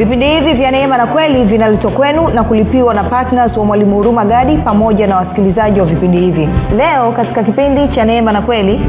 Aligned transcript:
vipindi 0.00 0.26
hivi 0.26 0.52
vya 0.52 0.70
neema 0.70 0.96
na 0.96 1.06
kweli 1.06 1.44
vinaletwa 1.44 1.90
kwenu 1.90 2.28
na 2.28 2.44
kulipiwa 2.44 2.94
na 2.94 3.04
ptns 3.04 3.56
wa 3.56 3.64
mwalimu 3.64 3.96
huruma 3.96 4.24
gadi 4.24 4.56
pamoja 4.56 5.06
na 5.06 5.16
wasikilizaji 5.16 5.80
wa 5.80 5.86
vipindi 5.86 6.18
hivi. 6.20 6.48
Leo 6.76 7.12
katika 7.12 7.42
kipindi 7.44 7.88
cha 7.88 8.04
neema 8.04 8.32
na 8.32 8.42
kweli 8.42 8.80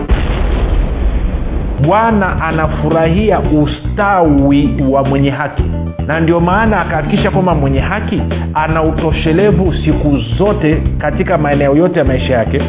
bwana 1.88 2.42
anafurahia 2.42 3.40
ustawi 3.40 4.84
wa 4.90 5.04
mwenye 5.04 5.30
haki. 5.30 5.64
Na 6.08 6.20
ndio 6.20 6.40
maana 6.40 6.82
akahakikisha 6.82 7.32
kwamba 7.32 7.56
mwenye 7.56 7.80
haki 7.80 8.22
ana 8.54 8.84
utoshelevu 8.84 9.74
siku 9.86 10.18
zote 10.38 10.82
katika 10.98 11.38
maeneo 11.38 11.76
yote 11.76 12.00
ya 12.00 12.06
maisha 12.06 12.34
yake. 12.34 12.62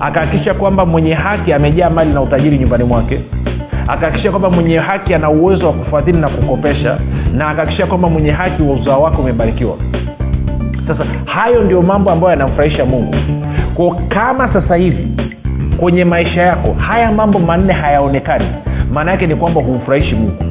Akahakikisha 0.00 0.54
kwamba 0.54 0.86
mwenye 0.86 1.14
haki 1.14 1.52
amejaa 1.52 1.90
mali 1.90 2.12
na 2.12 2.22
utajiri 2.22 2.58
nyumbani 2.58 2.84
mwake 2.84 3.20
akahakikisha 3.88 4.30
kwamba 4.30 4.50
mwenye 4.50 4.78
haki 4.78 5.14
ana 5.14 5.30
uwezo 5.30 5.66
wa 5.66 5.72
kufadhili 5.72 6.18
na 6.18 6.28
kukopesha 6.28 6.98
na 7.32 7.48
akahakikisha 7.48 7.86
kwamba 7.86 8.08
mwenye 8.08 8.30
haki 8.30 8.62
wa 8.62 8.72
uzao 8.74 9.02
wake 9.02 9.16
umebarikiwa. 9.16 9.76
Sasa 10.86 11.04
hayo 11.24 11.62
ndio 11.64 11.82
mambo 11.82 12.10
ambayo 12.10 12.30
yanamfurahisha 12.30 12.84
mungu. 12.84 13.14
Ko 13.76 14.00
kama 14.08 14.52
sasa 14.52 14.76
hivi 14.76 15.08
kwenye 15.80 16.04
maisha 16.04 16.42
yako 16.42 16.72
haya 16.72 17.12
mambo 17.12 17.38
manne 17.38 17.72
hayaonekani. 17.72 18.44
Maana 18.92 19.10
yake 19.10 19.26
ni 19.26 19.36
kwamba 19.36 19.60
humfurahishi 19.62 20.14
mungu 20.14 20.44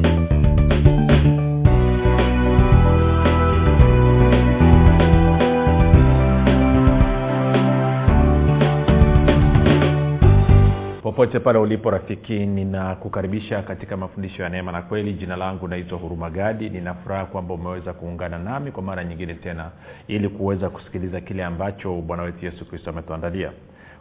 popote 11.24 11.40
pale 11.40 11.58
ulipo 11.58 11.90
rafiki 11.90 12.46
ninakukaribisha 12.46 13.62
katika 13.62 13.96
mafundisho 13.96 14.42
ya 14.42 14.48
neema 14.48 14.72
na 14.72 14.82
kweli. 14.82 15.12
Jina 15.12 15.36
langu 15.36 15.68
naitwa 15.68 15.98
huruma 15.98 16.30
gadi. 16.30 16.70
Ninafuraha 16.70 17.24
kwamba 17.26 17.54
umeweza 17.54 17.92
kuungana 17.92 18.38
nami 18.38 18.72
kwa 18.72 18.82
mara 18.82 19.04
nyingine 19.04 19.34
tena 19.34 19.70
ili 20.08 20.28
kuweza 20.28 20.70
kusikiliza 20.70 21.20
kile 21.20 21.44
ambacho 21.44 21.94
bwana 21.94 22.22
wetu 22.22 22.44
yesu 22.44 22.64
kristo 22.68 22.90
ametuandalia. 22.90 23.50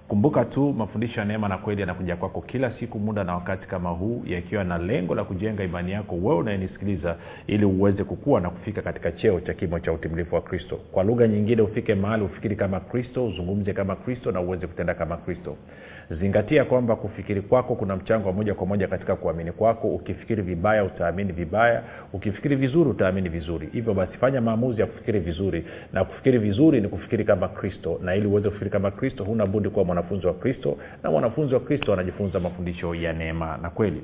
Kumbuka 0.07 0.45
tu 0.45 0.73
mafundisho 0.73 1.19
ya 1.19 1.25
neema 1.25 1.47
na 1.47 1.57
kweli 1.57 1.81
yanakuja 1.81 2.15
kwako 2.15 2.41
kila 2.41 2.71
siku 2.79 2.99
muda 2.99 3.23
na 3.23 3.33
wakati 3.35 3.67
kama 3.67 3.89
huu 3.89 4.23
yakiwa 4.27 4.63
na 4.63 4.77
lengo 4.77 5.15
la 5.15 5.23
kujenga 5.23 5.63
imani 5.63 5.91
yako 5.91 6.15
wewe 6.15 6.35
unayenisikiliza 6.35 7.15
ili 7.47 7.65
uweze 7.65 8.03
kukua 8.03 8.41
na 8.41 8.49
kufika 8.49 8.81
katika 8.81 9.11
cheo 9.11 9.39
cha 9.39 9.53
kimo 9.53 9.79
cha 9.79 9.93
utimilifu 9.93 10.35
wa 10.35 10.41
kristo. 10.41 10.79
Kwa 10.91 11.03
lugha 11.03 11.27
nyingine 11.27 11.61
ufike 11.61 11.95
mahali 11.95 12.23
ufikiri 12.23 12.55
kama 12.55 12.79
kristo 12.79 13.25
uzungumze 13.25 13.73
kama 13.73 13.95
kristo 13.95 14.31
na 14.31 14.41
uweze 14.41 14.67
kutenda 14.67 14.93
kama 14.93 15.17
kristo 15.17 15.55
zingatia 16.11 16.65
kwamba 16.65 16.95
kufikiri 16.95 17.41
kwako 17.41 17.75
kuna 17.75 17.95
mchango 17.95 18.27
wa 18.27 18.33
moja 18.33 18.53
kwa 18.53 18.67
moja 18.67 18.87
katika 18.87 19.15
kuamini 19.15 19.51
kwako. 19.51 19.87
Ukifikiri 19.87 20.41
vibaya 20.41 20.83
utaamini 20.83 21.31
vibaya. 21.33 21.83
Ukifikiri 22.13 22.55
vizuri 22.55 22.89
utaamini 22.89 23.29
vizuri. 23.29 23.69
Hivyo 23.73 23.93
basi 23.93 24.17
fanya 24.17 24.41
maamuzi 24.41 24.81
ya 24.81 24.87
kufikiri 24.87 25.19
vizuri. 25.19 25.65
Na 25.93 26.05
kufikiri 26.05 26.37
vizuri 26.37 26.81
ni 26.81 26.87
kufikiri 26.87 27.23
kama 27.25 27.47
kristo. 27.47 27.99
Na 28.03 28.15
ili 28.15 28.27
uweze 28.27 28.47
kufikiri 28.47 28.71
kama 28.71 28.91
kristo 28.91 29.23
huna 29.23 29.45
budi 29.45 29.69
kuwa 29.69 29.85
mwanafunzi 29.85 30.27
wa 30.27 30.33
kristo. 30.33 30.77
Na 31.03 31.11
mwanafunzi 31.11 31.53
wa 31.53 31.59
kristo 31.59 31.93
anajifunza 31.93 32.39
mafundisho 32.39 32.95
ya 32.95 33.13
neema 33.13 33.57
na 33.61 33.69
kweli 33.69 34.01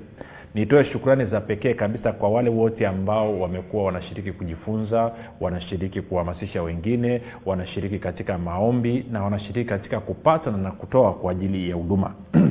nitoe 0.54 0.86
shukrani 0.86 1.26
za 1.26 1.42
pekee 1.42 1.74
kabisa 1.74 2.12
kwa 2.12 2.30
wale 2.30 2.50
wote 2.50 2.88
ambao 2.88 3.40
wamekuwa 3.40 3.84
wanashiriki 3.84 4.32
kujifunza 4.32 5.12
wanashiriki 5.42 6.02
kuhamasisha 6.02 6.64
wengine 6.64 7.22
wanashiriki 7.46 8.00
katika 8.00 8.38
maombi 8.38 9.06
na 9.12 9.24
wanashiriki 9.24 9.70
katika 9.70 10.00
kupata 10.00 10.52
na 10.52 10.72
kutoa 10.72 11.14
kwa 11.14 11.32
ajili 11.32 11.70
ya 11.70 11.76
huduma 11.76 12.14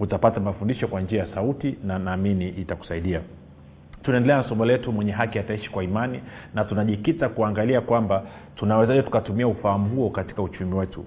utapata 0.00 0.40
mafundisho 0.40 0.88
kwa 0.88 1.00
njia 1.00 1.18
ya 1.20 1.26
sauti 1.34 1.76
na 1.84 1.98
naamini 1.98 2.48
itakusaidia. 2.48 3.20
Tunaendelea 4.02 4.36
na 4.42 4.48
somo 4.48 4.64
letu 4.64 4.92
mwenye 4.92 5.12
haki 5.12 5.38
ataishi 5.38 5.70
kwa 5.70 5.84
imani 5.84 6.20
na 6.54 6.64
tunajikita 6.64 7.28
kuangalia 7.28 7.80
kwamba 7.80 8.22
tunawezaje 8.56 9.02
tukatumia 9.02 9.48
ufahamu 9.48 9.88
huo 9.96 10.10
katika 10.10 10.42
uchumi 10.42 10.74
wetu 10.74 11.04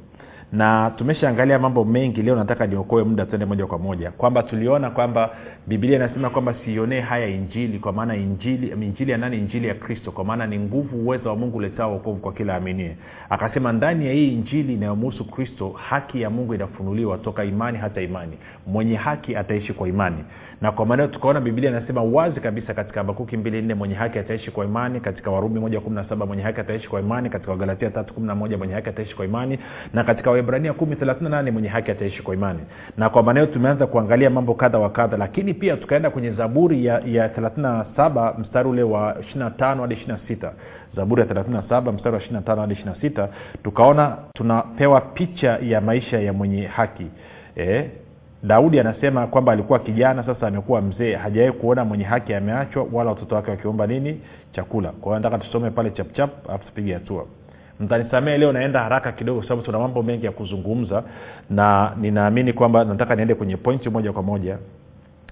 na 0.51 0.91
tumeshaangalia 0.97 1.59
mambo 1.59 1.85
mengi 1.85 2.21
leo 2.21 2.35
nataka 2.35 2.67
niokoe 2.67 3.03
muda 3.03 3.25
tuende 3.25 3.45
moja 3.45 3.65
kwa 3.65 3.77
moja. 3.79 4.11
Kwamba 4.11 4.43
tuliona 4.43 4.89
kwamba 4.89 5.29
bibilia 5.67 5.95
inasema 5.95 6.29
kwamba 6.29 6.55
siionee 6.65 6.99
haya 7.01 7.27
injili 7.27 7.79
kwa 7.79 7.93
maana 7.93 8.15
injili 8.15 8.67
injili 8.67 9.11
ya 9.11 9.17
nani? 9.17 9.37
Injili 9.37 9.67
ya 9.67 9.75
kristo 9.75 10.11
kwa 10.11 10.25
maana 10.25 10.47
ni 10.47 10.59
nguvu 10.59 10.97
uwezo 10.97 11.29
wa 11.29 11.35
mungu 11.35 11.57
uletao 11.57 11.93
wokovu 11.93 12.19
kwa 12.19 12.33
kila 12.33 12.55
aminie 12.55 12.95
akasema 13.29 13.73
ndani 13.73 14.05
ya 14.05 14.13
hii 14.13 14.27
injili 14.27 14.73
inayomuhusu 14.73 15.25
kristo 15.25 15.69
haki 15.69 16.21
ya 16.21 16.29
mungu 16.29 16.53
inafunuliwa 16.55 17.17
toka 17.17 17.43
imani 17.43 17.77
hata 17.77 18.01
imani. 18.01 18.37
Mwenye 18.67 18.95
haki 18.95 19.35
ataishi 19.35 19.73
kwa 19.73 19.87
imani. 19.87 20.23
Na 20.61 20.71
kwa 20.71 20.85
maanao 20.85 21.07
tukaona 21.07 21.41
bibilia 21.41 21.69
inasema 21.69 22.03
wazi 22.03 22.39
kabisa 22.39 22.73
katika 22.73 22.99
habakuki 22.99 23.37
mbili 23.37 23.73
mwenye 23.73 23.95
haki 23.95 24.19
ataishi 24.19 24.51
kwa 24.51 24.65
imani. 24.65 24.99
Katika 24.99 25.31
warumi 25.31 25.59
moja 25.59 25.79
kumi 25.79 25.95
na 25.95 26.09
saba 26.09 26.25
mwenye 26.25 26.43
haki 26.43 26.59
ataishi 26.61 26.89
kwa 26.89 26.99
imani. 26.99 27.29
Katika 27.29 27.51
wagalatia 27.51 27.89
tatu 27.89 28.13
kumi 28.13 28.27
na 28.27 28.35
moja 28.35 28.57
mwenye 28.57 28.73
haki 28.73 28.89
ataishi 28.89 29.15
kwa 29.15 29.25
imani. 29.25 29.59
Na 29.93 30.03
katika 30.03 30.31
waibrania 30.37 30.73
kumi 30.73 30.95
thelathini 30.95 31.29
nane 31.29 31.51
mwenye 31.51 31.67
haki 31.67 31.91
ataishi 31.91 32.21
kwa 32.23 32.33
imani. 32.33 32.59
Na 32.97 33.09
kwa 33.09 33.23
maanao 33.23 33.45
tumeanza 33.45 33.87
kuangalia 33.87 34.29
mambo 34.29 34.53
kadha 34.53 34.79
wa 34.79 34.89
kadha 34.89 35.17
lakini 35.17 35.53
pia 35.53 35.77
tukaenda 35.77 36.09
kwenye 36.09 36.31
zaburi 36.31 36.85
ya, 36.85 37.01
ya 37.05 37.29
thelathini 37.29 37.63
na 37.63 37.85
saba 37.95 38.35
mstari 38.39 38.69
ule 38.69 38.83
wa 38.83 39.15
ishiri 39.21 39.39
na 39.39 39.49
tano 39.51 39.81
hadi 39.81 39.93
ishiri 39.93 40.11
na 40.11 40.19
sita. 40.27 40.51
Zaburi 40.95 41.21
ya 41.21 41.27
37 41.27 41.91
mstari 41.93 42.15
wa 42.15 42.21
25 42.21 42.59
hadi 42.59 42.73
26 42.73 43.27
tukaona 43.63 44.17
tunapewa 44.33 45.01
picha 45.01 45.57
ya 45.61 45.81
maisha 45.81 46.19
ya 46.19 46.33
mwenye 46.33 46.65
haki. 46.65 47.07
Eh, 47.55 47.85
daudi 48.43 48.79
anasema 48.79 49.27
kwamba 49.27 49.51
alikuwa 49.53 49.79
kijana 49.79 50.23
sasa 50.23 50.47
amekuwa 50.47 50.81
mzee 50.81 51.15
hajawai 51.15 51.51
kuona 51.51 51.85
mwenye 51.85 52.03
haki 52.03 52.33
ameachwa 52.33 52.87
wala 52.91 53.09
watoto 53.09 53.35
wake 53.35 53.51
wakiomba 53.51 53.87
nini? 53.87 54.21
Chakula. 54.51 54.89
Kwa 54.89 55.03
hiyo 55.11 55.19
nataka 55.19 55.37
tusome 55.45 55.69
pale 55.69 55.89
chapchap 55.91 56.49
alafu 56.49 56.65
tupige 56.65 56.93
hatua 56.93 57.25
mtanisamee 57.79 58.37
leo 58.37 58.51
naenda 58.51 58.79
haraka 58.79 59.11
kidogo 59.11 59.39
kwa 59.39 59.47
sababu 59.47 59.61
tuna 59.65 59.79
mambo 59.79 60.03
mengi 60.03 60.25
ya 60.25 60.31
kuzungumza 60.31 61.03
na 61.49 61.91
ninaamini 62.01 62.53
kwamba 62.53 62.83
nataka 62.85 63.15
niende 63.15 63.35
kwenye 63.35 63.57
pointi 63.57 63.89
moja 63.89 64.11
kwa 64.13 64.23
moja. 64.23 64.57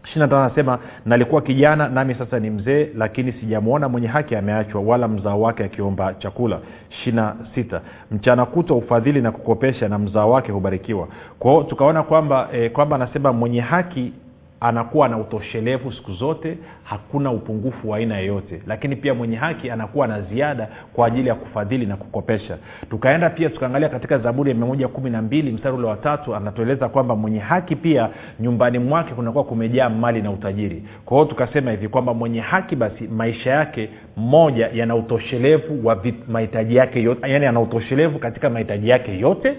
Ishirina 0.06 0.44
anasema 0.46 0.80
nalikuwa 1.06 1.42
kijana 1.42 1.90
nami 1.90 2.16
sasa 2.16 2.40
ni 2.40 2.50
mzee 2.50 2.90
lakini 2.96 3.32
sijamwona 3.32 3.90
mwenye 3.90 4.08
haki 4.08 4.36
ameachwa 4.36 4.82
wala 4.82 5.08
mzao 5.08 5.42
wake 5.42 5.64
akiomba 5.64 6.14
chakula. 6.14 6.60
Shina 6.90 7.36
sita. 7.56 7.82
Mchana 8.12 8.46
kutwa 8.46 8.78
ufadhili 8.78 9.22
na 9.22 9.32
kukopesha 9.32 9.90
na 9.90 10.00
mzao 10.00 10.32
wake 10.32 10.52
hubarikiwa. 10.52 11.08
Kwao 11.40 11.64
tukaona 11.64 12.04
kwamba 12.04 12.50
e, 12.54 12.70
kwamba 12.70 12.96
anasema 12.96 13.34
mwenye 13.34 13.62
haki 13.62 14.14
anakuwa 14.60 15.10
na 15.10 15.18
utoshelevu 15.18 15.92
siku 15.94 16.14
zote 16.14 16.58
hakuna 16.84 17.32
upungufu 17.32 17.90
wa 17.90 17.98
aina 17.98 18.18
yoyote. 18.20 18.62
Lakini 18.68 18.96
pia 18.96 19.14
mwenye 19.14 19.36
haki 19.36 19.70
anakuwa 19.72 20.08
na 20.08 20.22
ziada 20.22 20.68
kwa 20.94 21.08
ajili 21.08 21.28
ya 21.30 21.36
kufadhili 21.36 21.86
na 21.86 21.98
kukopesha. 21.98 22.58
Tukaenda 22.90 23.30
pia 23.30 23.50
tukaangalia 23.50 23.90
katika 23.90 24.18
zaburi 24.18 24.50
ya 24.50 24.56
mia 24.56 24.66
moja 24.66 24.88
kumi 24.88 25.10
na 25.10 25.22
mbili 25.22 25.52
mstari 25.52 25.76
ule 25.76 25.88
watatu 25.88 26.36
anatueleza 26.36 26.90
kwamba 26.90 27.16
mwenye 27.16 27.40
haki 27.40 27.76
pia 27.76 28.10
nyumbani 28.40 28.80
mwake 28.80 29.14
kunakuwa 29.14 29.44
kumejaa 29.44 29.90
mali 29.90 30.22
na 30.22 30.32
utajiri. 30.32 30.84
Kwa 31.06 31.18
hiyo 31.18 31.30
tukasema 31.30 31.72
hivi 31.72 31.88
kwamba 31.88 32.14
mwenye 32.14 32.40
haki 32.40 32.76
basi 32.76 33.08
maisha 33.08 33.52
yake 33.52 33.90
moja 34.18 34.70
yana 34.74 34.96
utoshelevu 34.96 35.88
wa 35.88 36.04
mahitaji 36.28 36.76
yake 36.76 37.02
yote 37.04 37.32
yani 37.32 37.46
ana 37.46 37.60
utoshelevu 37.62 38.20
katika 38.20 38.50
mahitaji 38.50 38.90
yake 38.90 39.20
yote 39.20 39.54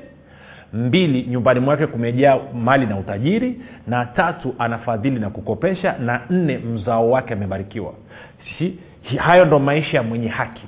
mbili 0.72 1.22
nyumbani 1.22 1.60
mwake 1.60 1.87
kumejaa 1.87 2.38
mali 2.54 2.86
na 2.86 2.97
utajiri. 2.98 3.60
Na 3.86 4.07
tatu 4.07 4.54
anafadhili 4.59 5.21
na 5.21 5.30
kukopesha. 5.30 5.95
Na 5.98 6.21
nne 6.30 6.59
mzao 6.59 7.10
wake 7.10 7.33
amebarikiwa. 7.34 7.95
Hayo 9.18 9.45
ndo 9.45 9.59
maisha 9.59 9.97
ya 9.97 10.03
mwenye 10.03 10.28
haki. 10.28 10.63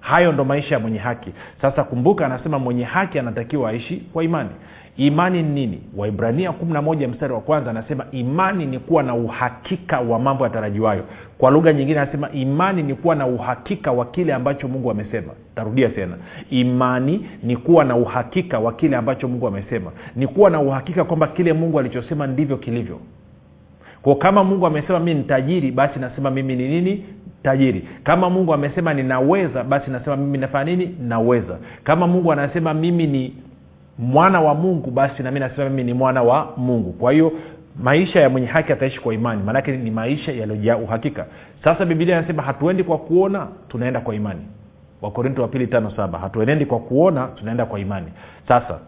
Hayo 0.00 0.32
ndo 0.32 0.44
maisha 0.44 0.74
ya 0.74 0.80
mwenye 0.80 0.98
haki. 0.98 1.30
Sasa 1.62 1.84
kumbuka 1.84 2.26
anasema 2.26 2.58
mwenye 2.58 2.84
haki 2.84 3.18
anatakiwa 3.18 3.70
aishi 3.70 3.96
kwa 4.12 4.24
imani 4.24 4.50
imani 4.96 5.42
ni 5.42 5.48
nini? 5.50 5.80
Waibrania 5.96 6.52
kumi 6.52 6.72
na 6.72 6.82
moja 6.82 7.08
mstari 7.08 7.32
wa 7.32 7.40
kwanza 7.40 7.70
anasema 7.70 8.06
imani 8.12 8.66
ni 8.66 8.78
kuwa 8.78 9.02
na 9.02 9.14
uhakika 9.14 10.00
wa 10.00 10.18
mambo 10.18 10.44
yatarajiwayo. 10.44 11.04
Kwa 11.38 11.50
lugha 11.50 11.72
nyingine 11.72 12.00
anasema 12.00 12.30
imani 12.30 12.82
ni 12.82 12.94
kuwa 12.94 13.14
na 13.14 13.26
uhakika 13.26 13.92
wa 13.92 14.04
kile 14.06 14.34
ambacho 14.34 14.68
mungu 14.68 14.90
amesema. 14.90 15.32
Tarudia 15.54 15.88
tena 15.88 16.16
imani 16.50 17.26
ni 17.42 17.56
kuwa 17.56 17.84
na 17.84 17.96
uhakika 17.96 18.58
wa 18.58 18.72
kile 18.72 18.96
ambacho 18.96 19.28
mungu 19.28 19.46
amesema. 19.46 19.90
Ni 20.16 20.26
kuwa 20.26 20.50
na 20.50 20.60
uhakika 20.60 21.04
kwamba 21.04 21.26
kile 21.26 21.52
mungu 21.52 21.78
alichosema 21.78 22.26
ndivyo 22.26 22.56
kilivyo. 22.56 22.98
Kwa 24.02 24.16
kama 24.16 24.44
mungu 24.44 24.66
amesema 24.66 25.00
mii 25.00 25.14
ni 25.14 25.22
tajiri 25.22 25.70
basi 25.72 25.98
nasema 25.98 26.30
mimi 26.30 26.56
ni 26.56 26.68
nini? 26.68 27.04
Tajiri. 27.42 27.88
Kama 28.04 28.30
mungu 28.30 28.54
amesema 28.54 28.94
ninaweza 28.94 29.64
basi 29.64 29.90
nasema 29.90 30.16
mimi 30.16 30.38
nafanya 30.38 30.76
nini? 30.76 30.96
Naweza. 31.00 31.58
Kama 31.84 32.06
mungu 32.06 32.32
anasema 32.32 32.74
mimi 32.74 33.06
ni 33.06 33.34
mwana 33.98 34.40
wa 34.40 34.54
mungu 34.54 34.90
basi 34.90 35.22
nami 35.22 35.40
nasema 35.40 35.68
mimi 35.70 35.84
ni 35.84 35.92
mwana 35.92 36.22
wa 36.22 36.52
mungu. 36.56 36.92
Kwa 36.92 37.12
hiyo 37.12 37.32
maisha 37.82 38.20
ya 38.20 38.28
mwenye 38.30 38.46
haki 38.46 38.72
ataishi 38.72 39.00
kwa 39.00 39.14
imani. 39.14 39.42
Maanake 39.42 39.76
ni 39.76 39.90
maisha 39.90 40.32
yaliyojaa 40.32 40.76
uhakika. 40.76 41.26
Sasa 41.64 41.84
bibilia 41.84 42.18
anasema 42.18 42.42
hatuendi 42.42 42.84
kwa 42.84 42.98
kuona 42.98 43.46
tunaenda 43.68 44.00
kwa 44.00 44.14
imani. 44.14 44.40
Wakorinto 45.02 45.42
wa 45.42 45.48
pili 45.48 45.66
tano 45.66 45.90
saba 45.96 46.18
hatuenendi 46.18 46.66
kwa 46.66 46.78
kuona 46.78 47.26
tunaenda 47.26 47.66
kwa 47.66 47.80
imani. 47.80 48.06
Sasa 48.48 48.78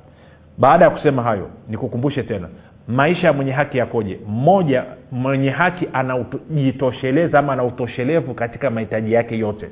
baada 0.58 0.84
ya 0.84 0.90
kusema 0.90 1.22
hayo 1.22 1.48
nikukumbushe 1.68 2.22
tena 2.22 2.48
maisha 2.88 3.26
ya 3.26 3.32
mwenye 3.32 3.52
haki 3.52 3.78
yakoje? 3.78 4.20
Mmoja 4.28 4.84
mwenye 5.12 5.50
haki 5.50 5.88
anajitosheleza 5.92 7.38
ama 7.38 7.52
ana 7.52 7.64
utoshelevu 7.64 8.34
katika 8.34 8.70
mahitaji 8.70 9.12
yake 9.12 9.38
yote. 9.38 9.68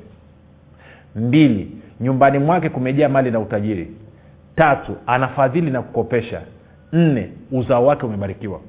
Mbili 1.15 1.71
nyumbani 2.01 2.39
mwake 2.39 2.69
kumejaa 2.69 3.09
mali 3.09 3.31
na 3.31 3.39
utajiri 3.39 3.91
tatu 4.55 4.95
anafadhili 5.07 5.71
na 5.71 5.81
kukopesha. 5.81 6.41
Nne 6.93 7.29
uzao 7.51 7.85
wake 7.85 8.05
umebarikiwa. 8.05 8.59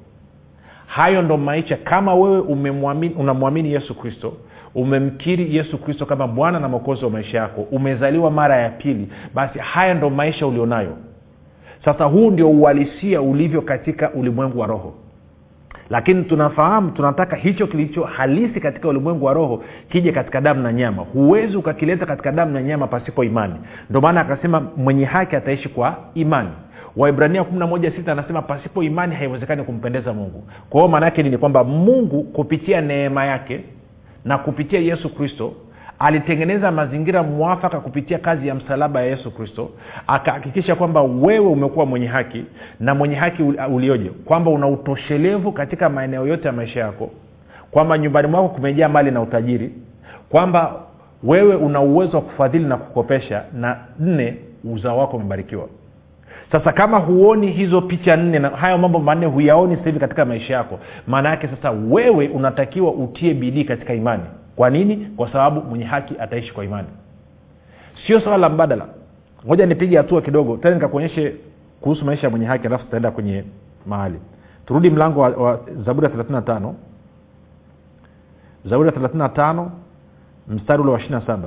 Hayo 0.87 1.23
ndo 1.23 1.37
maisha. 1.37 1.77
Kama 1.77 2.15
wewe 2.15 2.41
unamwamini 3.17 3.73
yesu 3.73 3.95
kristo 3.95 4.33
umemkiri 4.75 5.57
yesu 5.57 5.79
kristo 5.79 6.07
kama 6.07 6.27
bwana 6.29 6.61
na 6.61 6.69
mwokozi 6.69 7.05
wa 7.05 7.11
maisha 7.11 7.39
yako 7.39 7.61
umezaliwa 7.61 8.31
mara 8.31 8.57
ya 8.57 8.71
pili 8.71 9.09
basi 9.35 9.59
haya 9.59 9.95
ndo 9.95 10.11
maisha 10.11 10.47
ulionayo. 10.47 10.97
Sasa 11.85 12.05
huu 12.05 12.31
ndio 12.31 12.51
uhalisia 12.51 13.23
ulivyo 13.23 13.63
katika 13.63 14.11
ulimwengu 14.13 14.59
wa 14.61 14.67
roho 14.67 14.95
lakini 15.91 16.25
tunafahamu 16.25 16.91
tunataka 16.91 17.37
hicho 17.37 17.67
kilicho 17.67 18.05
halisi 18.05 18.61
katika 18.61 18.89
ulimwengu 18.89 19.25
wa 19.25 19.33
roho 19.33 19.65
kije 19.89 20.13
katika 20.13 20.41
damu 20.41 20.63
na 20.63 20.73
nyama. 20.73 21.03
Huwezi 21.03 21.57
ukakileta 21.57 22.07
katika 22.07 22.33
damu 22.33 22.53
na 22.53 22.63
nyama 22.63 22.87
pasipo 22.87 23.25
imani. 23.25 23.55
Ndio 23.91 24.01
maana 24.01 24.21
akasema 24.21 24.61
mwenye 24.77 25.05
haki 25.05 25.37
ataishi 25.37 25.69
kwa 25.69 25.97
imani. 26.15 26.51
Waibrania 26.97 27.43
116 27.43 28.11
anasema 28.11 28.43
pasipo 28.43 28.83
imani 28.83 29.15
haiwezekani 29.15 29.63
kumpendeza 29.63 30.13
mungu. 30.13 30.45
Kwa 30.71 30.81
hiyo 30.81 30.89
maana 30.89 31.07
yake 31.07 31.23
nini 31.23 31.39
kwamba 31.39 31.65
mungu 31.65 32.23
kupitia 32.23 32.81
neema 32.81 33.25
yake 33.25 33.61
na 34.25 34.39
kupitia 34.39 34.81
yesu 34.81 35.15
kristo 35.15 35.53
alitengeneza 35.99 36.71
mazingira 36.71 37.23
mwafaka 37.23 37.81
kupitia 37.81 38.19
kazi 38.19 38.49
ya 38.49 38.55
msalaba 38.55 39.01
ya 39.01 39.07
yesu 39.07 39.31
kristo 39.31 39.71
akahakikisha 40.07 40.75
kwamba 40.75 41.03
wewe 41.03 41.47
umekuwa 41.47 41.87
mwenye 41.87 42.07
haki 42.07 42.45
na 42.81 42.95
mwenye 42.95 43.15
haki 43.15 43.43
ulioje 43.73 44.11
kwamba 44.25 44.51
una 44.51 44.67
utoshelevu 44.69 45.53
katika 45.53 45.89
maeneo 45.89 46.27
yote 46.27 46.47
ya 46.47 46.53
maisha 46.53 46.81
yako 46.81 47.11
kwamba 47.71 47.99
nyumbani 47.99 48.29
mwako 48.29 48.49
kumejaa 48.49 48.89
mali 48.89 49.11
na 49.11 49.23
utajiri 49.23 49.71
kwamba 50.29 50.75
wewe 51.23 51.55
una 51.55 51.81
uwezo 51.81 52.17
wa 52.17 52.23
kufadhili 52.23 52.65
na 52.65 52.77
kukopesha 52.77 53.43
na 53.53 53.77
nne 54.01 54.37
uzao 54.65 54.99
wako 54.99 55.17
umebarikiwa. 55.17 55.69
Sasa 56.53 56.73
kama 56.73 56.99
huoni 56.99 57.51
hizo 57.53 57.81
picha 57.83 58.17
nne 58.17 58.39
na 58.39 58.49
hayo 58.49 58.79
mambo 58.79 58.99
manne 58.99 59.27
huyaoni 59.27 59.77
sasa 59.77 59.87
hivi 59.87 60.01
katika 60.01 60.25
maisha 60.25 60.55
yako 60.55 60.79
maana 61.07 61.29
yake 61.29 61.49
sasa 61.49 61.71
wewe 61.71 62.29
unatakiwa 62.29 62.93
utie 62.93 63.35
bidii 63.35 63.65
katika 63.65 63.95
imani 63.95 64.23
kwa 64.57 64.71
nini? 64.71 64.97
Kwa 65.17 65.33
sababu 65.33 65.61
mwenye 65.63 65.85
haki 65.85 66.15
ataishi 66.21 66.53
kwa 66.53 66.65
imani. 66.65 66.89
Sio 68.07 68.21
swala 68.21 68.39
la 68.39 68.49
mbadala. 68.49 68.87
Moja 69.47 69.67
nipige 69.67 69.97
hatua 69.97 70.23
kidogo. 70.23 70.57
Tena 70.57 70.75
nikakuonyeshe 70.75 71.35
kuhusu 71.81 72.05
maisha 72.05 72.27
ya 72.27 72.31
mwenye 72.31 72.47
haki 72.47 72.67
alafu 72.67 72.85
tutaenda 72.85 73.11
kwenye 73.11 73.45
mahali. 73.87 74.19
Turudi 74.67 74.91
mlango 74.91 75.21
wa, 75.21 75.29
wa 75.29 75.61
zaburi 75.87 76.07
ya 76.07 76.13
35 76.13 76.73
zaburi 78.65 78.89
ya 78.89 78.95
35 78.95 79.69
mstari 80.49 80.83
ule 80.83 80.91
wa 80.91 80.99
27 80.99 81.39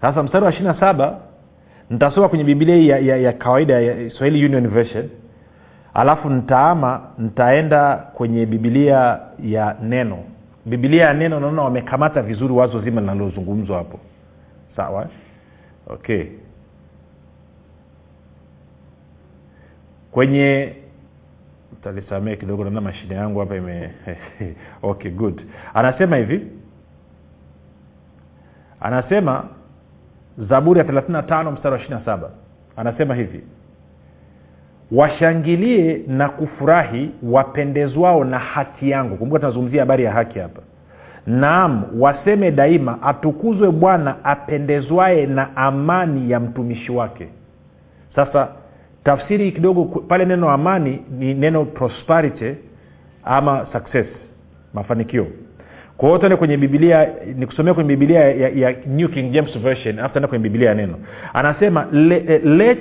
sasa 0.00 0.22
mstari 0.22 0.44
wa 0.44 0.50
27 0.50 1.14
nitasoma 1.90 2.28
kwenye 2.28 2.44
bibilia 2.44 2.76
ya, 2.76 2.98
ya, 2.98 3.16
ya 3.16 3.32
kawaida 3.32 3.80
ya 3.80 4.10
swahili 4.10 4.46
union 4.46 4.68
version. 4.68 5.08
Alafu 5.94 6.30
nitaama 6.30 7.00
nitaenda 7.18 7.96
kwenye 7.96 8.46
bibilia 8.46 9.18
ya 9.42 9.76
neno 9.82 10.18
bibilia 10.66 11.04
ya 11.04 11.14
neno 11.14 11.40
naona 11.40 11.62
wamekamata 11.62 12.22
vizuri 12.22 12.52
wazo 12.54 12.80
zima 12.80 13.00
linalozungumzwa 13.00 13.78
hapo. 13.78 14.00
Sawa? 14.76 15.08
Okay. 15.86 16.26
Kwenye 20.10 20.76
talisamee 21.82 22.36
kidogo 22.36 22.64
naona 22.64 22.80
mashine 22.80 23.14
yangu 23.14 23.40
hapa 23.40 23.56
ime 23.56 23.90
okay 24.82 25.10
good. 25.10 25.42
Anasema 25.74 26.16
hivi. 26.16 26.46
Anasema 28.80 29.48
zaburi 30.38 30.78
ya 30.80 30.84
35 30.86 31.52
mstari 31.52 31.74
wa 31.74 31.98
27 31.98 32.28
anasema 32.76 33.14
hivi 33.14 33.42
washangilie 34.92 36.00
na 36.08 36.28
kufurahi 36.28 37.10
wapendezwao 37.22 38.24
na 38.24 38.38
haki 38.38 38.90
yangu. 38.90 39.16
Kumbuka 39.16 39.38
tunazungumzia 39.40 39.80
habari 39.82 40.04
ya 40.04 40.12
haki 40.12 40.38
hapa. 40.38 40.62
Naam 41.26 41.84
waseme 41.98 42.50
daima 42.50 43.02
atukuzwe 43.02 43.70
bwana 43.70 44.24
apendezwaye 44.24 45.26
na 45.26 45.56
amani 45.56 46.30
ya 46.30 46.40
mtumishi 46.40 46.92
wake. 46.92 47.28
Sasa 48.16 48.48
tafsiri 49.04 49.52
kidogo 49.52 49.84
pale 49.84 50.24
neno 50.24 50.50
amani 50.50 51.02
ni 51.18 51.34
neno 51.34 51.64
prosperity 51.64 52.54
ama 53.24 53.66
success 53.72 54.06
mafanikio 54.74 55.26
kwa 55.96 56.08
hiyo 56.08 56.18
tuende 56.18 56.36
kwenye 56.36 56.56
biblia 56.56 57.08
nikusomea 57.36 57.74
kwenye 57.74 57.96
biblia 57.96 58.20
ya, 58.20 58.48
ya 58.48 58.74
new 58.86 59.08
king 59.08 59.30
james 59.32 59.58
version 59.58 59.98
alafu 59.98 60.12
tuende 60.12 60.28
kwenye 60.28 60.42
bibilia 60.42 60.68
ya 60.68 60.74
neno. 60.74 60.94
Anasema 61.34 61.86
let, 61.92 62.44
let 62.44 62.78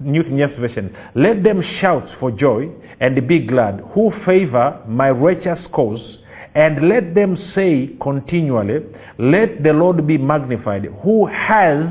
new 0.00 0.22
king 0.24 0.36
james 0.36 0.56
version 0.60 0.88
let 1.14 1.42
them 1.42 1.62
shout 1.62 2.04
for 2.20 2.34
joy 2.36 2.66
and 3.00 3.20
be 3.20 3.38
glad 3.38 3.80
who 3.94 4.10
favor 4.10 4.74
my 4.88 5.10
righteous 5.26 5.58
cause 5.70 6.02
and 6.54 6.78
let 6.82 7.14
them 7.14 7.36
say 7.54 7.86
continually 7.98 8.80
let 9.18 9.62
the 9.62 9.72
lord 9.72 10.02
be 10.02 10.18
magnified 10.18 10.90
who 11.04 11.26
has 11.26 11.86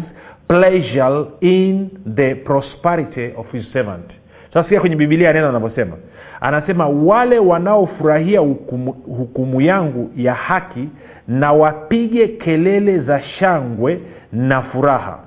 pleasure 0.48 1.26
in 1.42 1.90
the 2.16 2.36
prosperity 2.36 3.34
of 3.36 3.46
his 3.52 3.66
servant. 3.74 4.06
Sasa 4.54 4.64
sikia 4.64 4.80
kwenye 4.80 4.96
bibilia 4.96 5.34
neno 5.34 5.50
anavyosema 5.50 5.98
anasema 6.42 6.88
wale 6.88 7.40
wanaofurahia 7.40 8.40
hukumu, 8.40 8.92
hukumu 8.92 9.62
yangu 9.62 10.12
ya 10.18 10.34
haki 10.34 10.90
na 11.28 11.54
wapige 11.54 12.28
kelele 12.28 13.00
za 13.00 13.22
shangwe 13.22 14.00
na 14.32 14.62
furaha. 14.62 15.20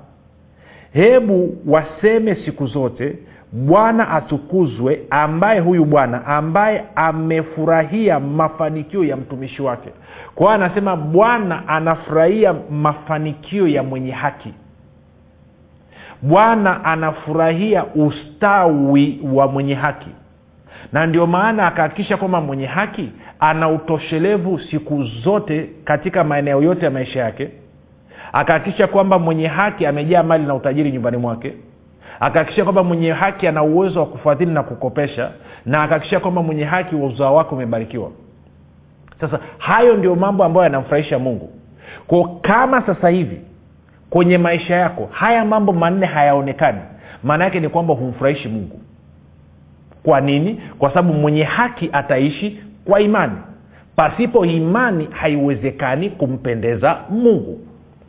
Hebu 0.93 1.57
waseme 1.67 2.35
siku 2.35 2.67
zote 2.67 3.15
bwana 3.51 4.09
atukuzwe 4.09 5.01
ambaye 5.09 5.59
huyu 5.59 5.85
bwana 5.85 6.25
ambaye 6.25 6.83
amefurahia 6.95 8.19
mafanikio 8.19 9.03
ya 9.03 9.17
mtumishi 9.17 9.61
wake. 9.61 9.89
Kwa 10.35 10.45
hiyo 10.53 10.65
anasema 10.65 10.95
bwana 10.95 11.67
anafurahia 11.67 12.55
mafanikio 12.71 13.67
ya 13.67 13.83
mwenye 13.83 14.11
haki. 14.11 14.53
Bwana 16.21 16.85
anafurahia 16.85 17.85
ustawi 17.85 19.19
wa 19.33 19.47
mwenye 19.47 19.73
haki 19.73 20.09
na 20.93 21.05
ndio 21.05 21.27
maana 21.27 21.67
akahakikisha 21.67 22.17
kwamba 22.17 22.41
mwenye 22.41 22.65
haki 22.65 23.11
ana 23.39 23.69
utoshelevu 23.69 24.59
siku 24.59 25.03
zote 25.03 25.69
katika 25.83 26.23
maeneo 26.23 26.61
yote 26.61 26.85
ya 26.85 26.91
maisha 26.91 27.19
yake. 27.19 27.49
Akahakikisha 28.33 28.87
kwamba 28.87 29.19
mwenye 29.19 29.47
haki 29.47 29.85
amejaa 29.85 30.23
mali 30.23 30.45
na 30.45 30.55
utajiri 30.55 30.91
nyumbani 30.91 31.17
mwake. 31.17 31.53
Akahakikisha 32.19 32.63
kwamba 32.63 32.83
mwenye 32.83 33.11
haki 33.11 33.47
ana 33.47 33.63
uwezo 33.63 33.99
wa 33.99 34.05
kufadhili 34.05 34.51
na 34.51 34.63
kukopesha. 34.63 35.31
Na 35.65 35.83
akahakikisha 35.83 36.19
kwamba 36.19 36.43
mwenye 36.43 36.63
haki 36.63 36.95
wa 36.95 37.07
uzao 37.07 37.35
wake 37.35 37.55
umebarikiwa. 37.55 38.11
Sasa 39.21 39.39
hayo 39.57 39.97
ndio 39.97 40.15
mambo 40.15 40.43
ambayo 40.43 40.63
yanamfurahisha 40.63 41.19
mungu. 41.19 41.49
Ko 42.07 42.39
kama 42.41 42.81
sasa 42.85 43.09
hivi 43.09 43.41
kwenye 44.09 44.37
maisha 44.37 44.75
yako 44.75 45.09
haya 45.11 45.45
mambo 45.45 45.73
manne 45.73 46.05
hayaonekani. 46.05 46.79
Maana 47.23 47.43
yake 47.43 47.59
ni 47.59 47.69
kwamba 47.69 47.93
humfurahishi 47.93 48.47
mungu 48.49 48.79
kwa 50.03 50.21
nini? 50.21 50.61
Kwa 50.79 50.89
sababu 50.89 51.13
mwenye 51.13 51.43
haki 51.43 51.89
ataishi 51.93 52.59
kwa 52.85 53.01
imani. 53.01 53.33
Pasipo 53.95 54.45
imani 54.45 55.07
haiwezekani 55.11 56.09
kumpendeza 56.09 56.97
mungu. 57.09 57.59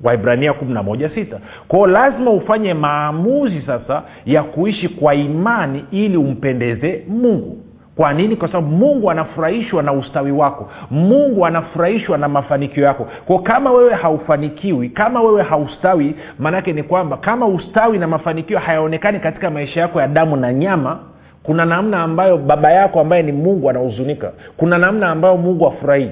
Waibrania 0.02 0.52
116 0.52 1.38
kwao 1.68 1.86
lazima 1.86 2.30
ufanye 2.30 2.74
maamuzi 2.74 3.62
sasa 3.66 4.02
ya 4.26 4.42
kuishi 4.42 4.88
kwa 4.88 5.14
imani 5.14 5.84
ili 5.90 6.16
umpendeze 6.16 7.04
mungu. 7.08 7.58
Kwa 7.96 8.12
nini? 8.12 8.36
Kwa 8.36 8.48
sababu 8.48 8.66
mungu 8.76 9.10
anafurahishwa 9.10 9.82
na 9.82 9.92
ustawi 9.92 10.32
wako. 10.32 10.70
Mungu 10.90 11.46
anafurahishwa 11.46 12.18
na 12.18 12.28
mafanikio 12.28 12.84
yako. 12.84 13.08
Ko 13.26 13.38
kama 13.38 13.72
wewe 13.72 13.94
haufanikiwi 13.94 14.88
kama 14.88 15.22
wewe 15.22 15.42
haustawi 15.42 16.14
maanaake 16.38 16.72
ni 16.72 16.82
kwamba 16.82 17.16
kama 17.16 17.46
ustawi 17.46 17.98
na 17.98 18.06
mafanikio 18.06 18.58
hayaonekani 18.58 19.20
katika 19.20 19.50
maisha 19.50 19.80
yako 19.80 20.00
ya 20.00 20.08
damu 20.08 20.36
na 20.36 20.52
nyama 20.52 20.98
kuna 21.42 21.64
namna 21.64 22.02
ambayo 22.02 22.38
baba 22.38 22.72
yako 22.72 23.00
ambaye 23.00 23.22
ni 23.22 23.32
mungu 23.32 23.70
anahuzunika. 23.70 24.32
Kuna 24.56 24.78
namna 24.78 25.10
ambayo 25.10 25.36
mungu 25.36 25.66
afurahii 25.66 26.10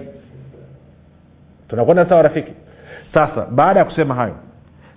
tunakwenda 1.68 2.08
sawa 2.08 2.22
rafiki? 2.22 2.52
Sasa 3.14 3.46
baada 3.46 3.78
ya 3.80 3.84
kusema 3.84 4.14
hayo 4.14 4.37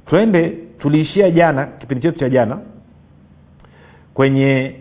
twende 0.06 0.50
tuliishia 0.80 1.32
jana 1.32 1.66
kipindi 1.66 2.02
chetu 2.02 2.20
cha 2.20 2.30
jana 2.30 2.58
kwenye 4.14 4.76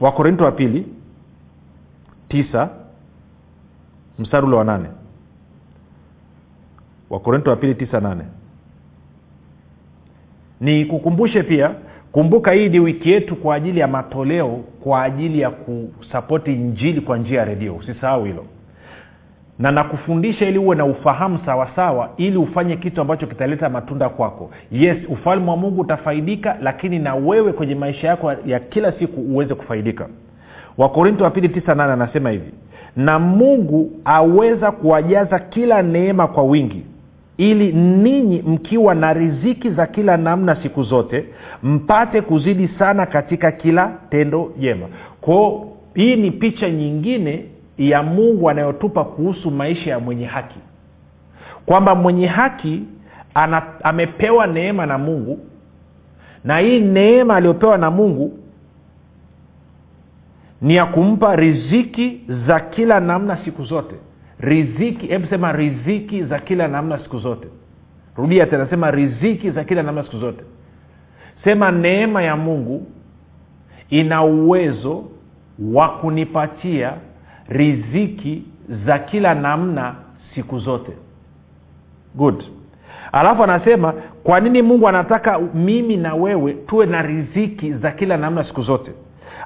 wakorinto 0.00 0.44
wa 0.44 0.52
pili 0.52 0.86
tisa 2.28 2.68
mstari 4.18 4.46
ule 4.46 4.56
wa 4.56 4.64
nane. 4.64 4.88
Wakorinto 7.10 7.50
wa 7.50 7.56
pili 7.56 7.74
tisa 7.74 8.00
nane. 8.00 8.24
Ni 10.60 10.84
kukumbushe 10.84 11.42
pia 11.42 11.74
kumbuka 12.16 12.52
hii 12.52 12.68
ni 12.68 12.80
wiki 12.80 13.10
yetu 13.10 13.36
kwa 13.36 13.54
ajili 13.54 13.80
ya 13.80 13.88
matoleo 13.88 14.60
kwa 14.80 15.02
ajili 15.02 15.40
ya 15.40 15.50
kusapoti 15.50 16.52
injili 16.52 17.00
kwa 17.00 17.18
njia 17.18 17.38
ya 17.38 17.44
redio. 17.44 17.74
Usisahau 17.74 18.24
hilo. 18.24 18.44
Na 19.58 19.70
nakufundisha 19.70 20.48
ili 20.48 20.58
uwe 20.58 20.76
na 20.76 20.84
ufahamu 20.84 21.38
sawasawa 21.46 22.10
ili 22.16 22.36
ufanye 22.36 22.76
kitu 22.76 23.00
ambacho 23.00 23.26
kitaleta 23.26 23.68
matunda 23.68 24.08
kwako. 24.08 24.50
Yes 24.72 24.96
ufalme 25.08 25.50
wa 25.50 25.56
mungu 25.56 25.80
utafaidika 25.80 26.56
lakini 26.62 26.98
na 26.98 27.14
wewe 27.14 27.52
kwenye 27.52 27.74
maisha 27.74 28.08
yako 28.08 28.32
ya 28.46 28.60
kila 28.60 28.92
siku 28.92 29.20
uweze 29.20 29.54
kufaidika. 29.54 30.08
Wakorinto 30.78 31.24
wa 31.24 31.30
pili 31.30 31.48
tisa 31.48 31.74
nane 31.74 31.92
anasema 31.92 32.30
hivi 32.30 32.50
na 32.96 33.18
mungu 33.18 33.90
aweza 34.04 34.70
kuwajaza 34.70 35.38
kila 35.38 35.82
neema 35.82 36.28
kwa 36.28 36.42
wingi 36.42 36.82
ili 37.36 37.72
ninyi 37.72 38.42
mkiwa 38.42 38.94
na 38.94 39.12
riziki 39.12 39.70
za 39.70 39.86
kila 39.86 40.16
namna 40.16 40.62
siku 40.62 40.82
zote 40.82 41.24
mpate 41.62 42.20
kuzidi 42.22 42.68
sana 42.78 43.06
katika 43.06 43.52
kila 43.52 43.92
tendo 44.10 44.52
jema. 44.58 44.86
Kwao 45.20 45.72
hii 45.94 46.16
ni 46.16 46.30
picha 46.30 46.70
nyingine 46.70 47.44
ya 47.78 48.02
mungu 48.02 48.50
anayotupa 48.50 49.04
kuhusu 49.04 49.50
maisha 49.50 49.90
ya 49.90 50.00
mwenye 50.00 50.26
haki. 50.26 50.58
Kwamba 51.66 51.94
mwenye 51.94 52.26
haki 52.26 52.82
ana, 53.34 53.62
amepewa 53.82 54.46
neema 54.46 54.86
na 54.86 54.98
mungu 54.98 55.38
na 56.44 56.58
hii 56.58 56.80
neema 56.80 57.36
aliyopewa 57.36 57.78
na 57.78 57.90
mungu 57.90 58.38
ni 60.62 60.76
ya 60.76 60.86
kumpa 60.86 61.36
riziki 61.36 62.20
za 62.46 62.60
kila 62.60 63.00
namna 63.00 63.38
siku 63.44 63.64
zote 63.64 63.94
riziki 64.40 65.06
hebu 65.06 65.26
sema 65.26 65.52
riziki 65.52 66.24
za 66.24 66.38
kila 66.38 66.68
namna 66.68 66.98
siku 66.98 67.18
zote. 67.18 67.48
Rudia 68.16 68.46
tena 68.46 68.66
sema 68.70 68.90
riziki 68.90 69.50
za 69.50 69.64
kila 69.64 69.82
namna 69.82 70.04
siku 70.04 70.18
zote. 70.18 70.44
Sema 71.44 71.70
neema 71.70 72.22
ya 72.22 72.36
mungu 72.36 72.86
ina 73.90 74.22
uwezo 74.24 75.04
wa 75.72 75.88
kunipatia 75.88 76.92
riziki 77.48 78.42
za 78.86 78.98
kila 78.98 79.34
namna 79.34 79.94
siku 80.34 80.58
zote. 80.58 80.92
Good. 82.14 82.44
Alafu 83.12 83.42
anasema 83.44 83.92
kwa 84.24 84.40
nini 84.40 84.62
mungu 84.62 84.88
anataka 84.88 85.38
mimi 85.38 85.96
na 85.96 86.14
wewe 86.14 86.52
tuwe 86.52 86.86
na 86.86 87.02
riziki 87.02 87.72
za 87.72 87.90
kila 87.90 88.16
namna 88.16 88.44
siku 88.44 88.62
zote? 88.62 88.90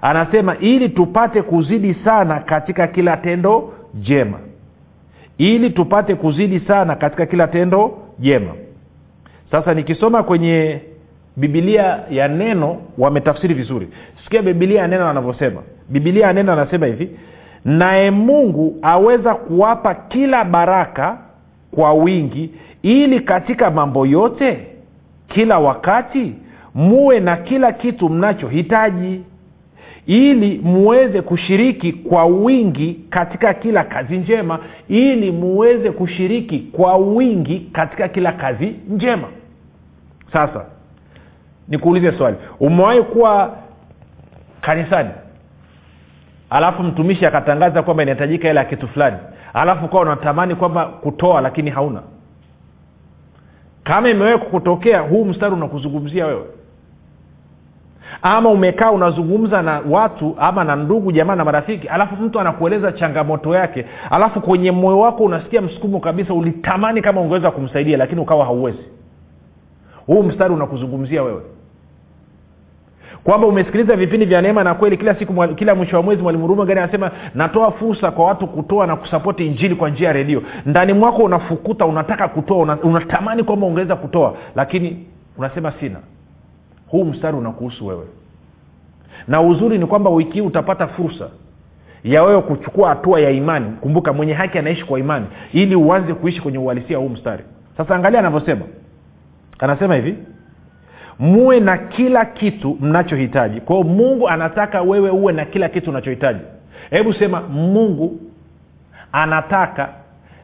Anasema 0.02 0.56
ili 0.58 0.88
tupate 0.88 1.42
kuzidi 1.42 1.94
sana 2.04 2.40
katika 2.40 2.86
kila 2.86 3.16
tendo 3.16 3.72
jema 3.94 4.38
ili 5.40 5.70
tupate 5.70 6.14
kuzidi 6.14 6.60
sana 6.60 6.94
katika 6.96 7.26
kila 7.26 7.46
tendo 7.48 7.98
jema. 8.18 8.52
Sasa 9.50 9.74
nikisoma 9.74 10.22
kwenye 10.22 10.80
bibilia 11.36 11.98
ya 12.10 12.28
neno 12.28 12.76
wametafsiri 12.98 13.54
vizuri. 13.54 13.88
Sikia 14.24 14.42
bibilia 14.42 14.80
ya 14.80 14.88
neno 14.88 15.08
anavyosema. 15.08 15.62
Bibilia 15.88 16.26
ya 16.26 16.32
neno 16.32 16.52
anasema 16.52 16.86
hivi 16.86 17.10
naye 17.64 18.10
mungu 18.10 18.76
aweza 18.82 19.34
kuwapa 19.34 19.94
kila 19.94 20.44
baraka 20.44 21.18
kwa 21.74 21.92
wingi 21.92 22.50
ili 22.82 23.20
katika 23.20 23.70
mambo 23.70 24.06
yote 24.06 24.66
kila 25.28 25.58
wakati 25.58 26.34
muwe 26.74 27.20
na 27.20 27.36
kila 27.36 27.72
kitu 27.72 28.08
mnachohitaji 28.08 29.20
ili 30.06 30.58
muweze 30.58 31.22
kushiriki 31.22 31.92
kwa 31.92 32.24
wingi 32.24 33.00
katika 33.10 33.54
kila 33.54 33.84
kazi 33.84 34.18
njema 34.18 34.58
ili 34.88 35.32
muweze 35.32 35.90
kushiriki 35.90 36.58
kwa 36.58 36.96
wingi 36.96 37.60
katika 37.72 38.08
kila 38.08 38.32
kazi 38.32 38.74
njema. 38.88 39.28
Sasa 40.32 40.64
nikuulize 41.68 42.12
swali. 42.12 42.36
Umewahi 42.60 43.02
kuwa 43.02 43.56
kanisani? 44.60 45.10
Alafu 46.50 46.82
mtumishi 46.82 47.26
akatangaza 47.26 47.82
kwamba 47.82 48.02
inahitajika 48.02 48.48
hela 48.48 48.60
ya 48.60 48.66
kitu 48.66 48.88
fulani. 48.88 49.16
Alafu 49.54 49.84
ukawa 49.84 50.02
unatamani 50.02 50.54
kwamba 50.54 50.84
kutoa 50.86 51.40
lakini 51.40 51.70
hauna. 51.70 52.02
Kama 53.84 54.08
imewahi 54.08 54.38
kukutokea 54.38 55.00
huu 55.00 55.24
mstari 55.24 55.54
unakuzungumzia 55.54 56.26
wewe 56.26 56.44
ama 58.22 58.48
umekaa 58.50 58.90
unazungumza 58.90 59.62
na 59.62 59.80
watu 59.90 60.36
ama 60.38 60.64
na 60.64 60.76
ndugu 60.76 61.12
jamaa 61.12 61.34
na 61.36 61.44
marafiki 61.44 61.88
alafu 61.88 62.16
mtu 62.16 62.40
anakueleza 62.40 62.92
changamoto 62.92 63.54
yake 63.54 63.86
alafu 64.10 64.40
kwenye 64.40 64.70
moyo 64.70 64.98
wako 64.98 65.24
unasikia 65.24 65.60
msukumo 65.60 66.00
kabisa 66.00 66.34
ulitamani 66.34 67.02
kama 67.02 67.20
ungeweza 67.20 67.50
kumsaidia 67.50 67.96
lakini 67.96 68.20
ukawa 68.20 68.44
hauwezi. 68.44 68.84
Huu 70.06 70.22
mstari 70.22 70.54
unakuzungumzia 70.54 71.22
wewe. 71.22 71.42
Kwamba 73.24 73.46
umesikiliza 73.46 73.96
vipindi 73.96 74.26
vya 74.26 74.42
neema 74.42 74.64
na 74.64 74.74
kweli 74.74 74.96
kila 74.96 75.14
siku 75.14 75.46
kila 75.54 75.74
mwisho 75.74 75.96
wa 75.96 76.02
mwezi 76.02 76.22
mwalimu 76.22 76.46
rume 76.46 76.64
gani 76.66 76.80
anasema 76.80 77.10
natoa 77.34 77.70
fursa 77.70 78.10
kwa 78.10 78.26
watu 78.26 78.46
kutoa 78.46 78.86
na 78.86 78.96
kusapoti 78.96 79.46
injili 79.46 79.74
kwa 79.74 79.90
njia 79.90 80.06
ya 80.06 80.12
redio. 80.12 80.42
Ndani 80.66 80.92
mwako 80.92 81.22
unafukuta 81.22 81.86
unataka 81.86 82.28
kutoa 82.28 82.78
unatamani 82.82 83.42
kwamba 83.44 83.66
ungeweza 83.66 83.96
kutoa 83.96 84.34
lakini 84.56 85.06
unasema 85.38 85.72
sina 85.80 85.96
huu 86.90 87.04
mstari 87.04 87.36
unakuhusu 87.36 87.86
wewe. 87.86 88.06
Na 89.28 89.40
uzuri 89.42 89.78
ni 89.78 89.86
kwamba 89.86 90.10
wiki 90.10 90.32
hii 90.32 90.40
utapata 90.40 90.86
fursa 90.86 91.28
ya 92.04 92.22
wewe 92.22 92.42
kuchukua 92.42 92.88
hatua 92.88 93.20
ya 93.20 93.30
imani. 93.30 93.70
Kumbuka 93.80 94.12
mwenye 94.12 94.32
haki 94.32 94.58
anaishi 94.58 94.84
kwa 94.84 94.98
imani 95.00 95.26
ili 95.52 95.74
uanze 95.76 96.14
kuishi 96.14 96.40
kwenye 96.40 96.58
uhalisia 96.58 96.98
huu 96.98 97.08
mstari. 97.08 97.44
Sasa 97.76 97.94
angalia 97.96 98.18
anavyosema. 98.20 98.64
Anasema 99.58 99.94
hivi 99.94 100.14
muwe 101.18 101.60
na 101.60 101.78
kila 101.78 102.24
kitu 102.24 102.76
mnachohitaji. 102.80 103.60
Kwao 103.60 103.82
mungu 103.82 104.28
anataka 104.28 104.82
wewe 104.82 105.10
uwe 105.10 105.32
na 105.32 105.44
kila 105.44 105.68
kitu 105.68 105.90
unachohitaji. 105.90 106.40
Hebu 106.90 107.12
sema 107.12 107.40
mungu 107.40 108.20
anataka 109.12 109.88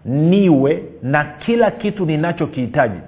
niwe 0.05 0.83
na 1.03 1.25
kila 1.25 1.71
kitu 1.71 2.07
ninachokihitaji. 2.07 2.99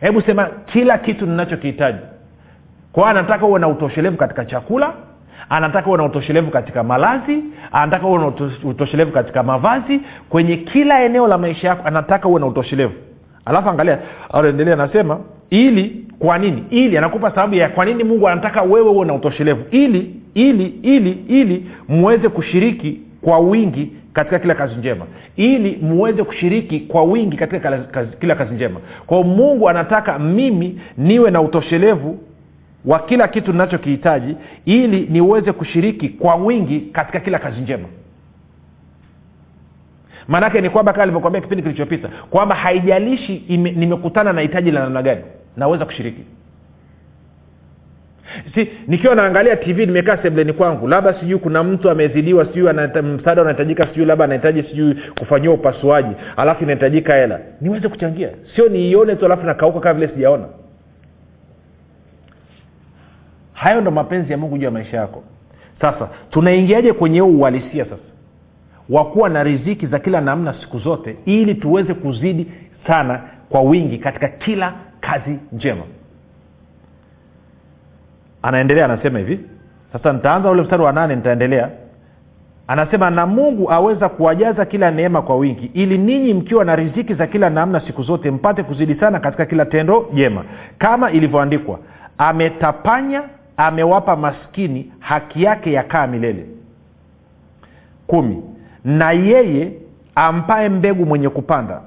Hebu 0.00 0.20
sema 0.22 0.50
kila 0.66 0.98
kitu 0.98 1.26
ninachokihitaji 1.26 1.98
kwao 2.92 3.06
anataka 3.06 3.46
uwe 3.46 3.60
na 3.60 3.68
utoshelevu 3.68 4.16
katika 4.16 4.44
chakula 4.44 4.92
anataka 5.48 5.88
uwe 5.88 5.98
na 5.98 6.04
utoshelevu 6.04 6.50
katika 6.50 6.82
malazi 6.82 7.44
anataka 7.72 8.06
uwe 8.06 8.18
na 8.18 8.26
utoshelevu 8.64 9.12
katika 9.12 9.42
mavazi 9.42 10.00
kwenye 10.28 10.56
kila 10.56 11.02
eneo 11.04 11.26
la 11.26 11.38
maisha 11.38 11.68
yako 11.68 11.82
anataka 11.88 12.28
uwe 12.28 12.40
na 12.40 12.46
utoshelevu. 12.46 12.92
Alafu 13.44 13.68
angalia 13.68 13.98
anaendelea 14.32 14.74
anasema 14.74 15.18
ili 15.50 16.04
kwa 16.18 16.38
nini? 16.38 16.64
Ili 16.70 16.98
anakupa 16.98 17.30
sababu 17.30 17.54
ya 17.54 17.68
kwa 17.68 17.84
nini 17.84 18.04
mungu 18.04 18.28
anataka 18.28 18.62
wewe 18.62 18.90
uwe 18.90 19.06
na 19.06 19.14
utoshelevu. 19.14 19.64
Ili 19.70 20.14
ili 20.34 20.64
ili 20.82 21.10
ili 21.28 21.70
muweze 21.88 22.28
kushiriki 22.28 23.00
kwa 23.22 23.38
wingi 23.38 23.92
katika 24.12 24.38
kila 24.38 24.54
kazi 24.54 24.74
njema. 24.74 25.06
Ili 25.36 25.78
muweze 25.82 26.24
kushiriki 26.24 26.80
kwa 26.80 27.02
wingi 27.02 27.36
katika 27.36 27.78
kazi, 27.78 28.16
kila 28.20 28.34
kazi 28.34 28.54
njema. 28.54 28.80
Kwao 29.06 29.22
mungu 29.22 29.68
anataka 29.68 30.18
mimi 30.18 30.80
niwe 30.98 31.30
na 31.30 31.40
utoshelevu 31.40 32.18
wa 32.84 32.98
kila 32.98 33.28
kitu 33.28 33.52
ninachokihitaji 33.52 34.36
ili 34.64 35.06
niweze 35.10 35.52
kushiriki 35.52 36.08
kwa 36.08 36.34
wingi 36.34 36.80
katika 36.80 37.20
kila 37.20 37.38
kazi 37.38 37.60
njema. 37.60 37.88
Maanaake 40.28 40.60
ni 40.60 40.70
kwamba 40.70 40.92
kama 40.92 41.02
alivyokwambia 41.02 41.40
kipindi 41.40 41.62
kilichopita 41.62 42.08
kwamba 42.30 42.54
haijalishi 42.54 43.36
ime, 43.36 43.70
nimekutana 43.70 44.32
na 44.32 44.40
hitaji 44.40 44.70
la 44.70 44.80
namna 44.80 45.02
gani 45.02 45.20
naweza 45.56 45.84
kushiriki. 45.84 46.24
Si 48.54 48.68
nikiwa 48.88 49.14
naangalia 49.14 49.56
tv 49.56 49.86
nimekaa 49.86 50.16
sebleni 50.16 50.52
kwangu 50.52 50.88
labda 50.88 51.14
sijui 51.20 51.38
kuna 51.38 51.62
mtu 51.64 51.90
amezidiwa 51.90 52.44
sijui 52.46 52.72
msaada 53.02 53.42
unahitajika 53.42 53.86
sijui 53.86 54.04
labda 54.04 54.24
anahitaji 54.24 54.62
sijui 54.62 54.94
kufanyiwa 55.18 55.54
upasuaji 55.54 56.14
alafu 56.36 56.62
inahitajika 56.64 57.14
hela. 57.14 57.40
Niweze 57.60 57.88
kuchangia. 57.88 58.28
Sio 58.56 58.68
niione 58.68 59.16
tu 59.16 59.24
alafu 59.24 59.46
nakauka 59.46 59.80
kama 59.80 59.94
vile 59.94 60.08
sijaona 60.12 60.44
hayo 63.60 63.80
ndo 63.80 63.90
mapenzi 63.90 64.32
ya 64.32 64.38
mungu 64.38 64.58
juu 64.58 64.64
ya 64.64 64.70
maisha 64.70 64.96
yako. 64.96 65.22
Sasa 65.80 66.08
tunaingiaje 66.30 66.92
kwenye 66.92 67.20
huu 67.20 67.38
uhalisia 67.38 67.84
sasa? 67.84 68.02
Wa 68.88 69.04
kuwa 69.04 69.28
na 69.28 69.42
riziki 69.42 69.86
za 69.86 69.98
kila 69.98 70.20
namna 70.20 70.54
siku 70.60 70.78
zote 70.78 71.16
ili 71.24 71.54
tuweze 71.54 71.94
kuzidi 71.94 72.46
sana 72.86 73.20
kwa 73.48 73.60
wingi 73.60 73.98
katika 73.98 74.28
kila 74.28 74.72
kazi 75.00 75.38
njema. 75.52 75.82
Anaendelea 78.42 78.84
anasema 78.84 79.18
hivi. 79.18 79.40
Sasa 79.92 80.12
nitaanza 80.12 80.50
ule 80.50 80.62
mstari 80.62 80.82
wa 80.82 80.92
nane 80.92 81.16
nitaendelea. 81.16 81.70
Anasema 82.66 83.10
na 83.10 83.26
mungu 83.26 83.72
aweza 83.72 84.08
kuwajaza 84.08 84.64
kila 84.64 84.90
neema 84.90 85.22
kwa 85.22 85.36
wingi 85.36 85.70
ili 85.74 85.98
ninyi 85.98 86.34
mkiwa 86.34 86.64
na 86.64 86.76
riziki 86.76 87.14
za 87.14 87.26
kila 87.26 87.50
namna 87.50 87.80
siku 87.80 88.02
zote 88.02 88.30
mpate 88.30 88.62
kuzidi 88.62 88.94
sana 88.94 89.20
katika 89.20 89.46
kila 89.46 89.64
tendo 89.66 90.06
jema. 90.14 90.44
Kama 90.78 91.10
ilivyoandikwa 91.10 91.78
ametapanya 92.18 93.22
amewapa 93.66 94.16
maskini 94.16 94.92
haki 94.98 95.42
yake 95.42 95.72
yakaa 95.72 96.06
milele. 96.06 96.46
Kumi 98.06 98.42
na 98.84 99.12
yeye 99.12 99.72
ampaye 100.14 100.68
mbegu 100.68 101.06
mwenye 101.06 101.28
kupanda 101.28 101.80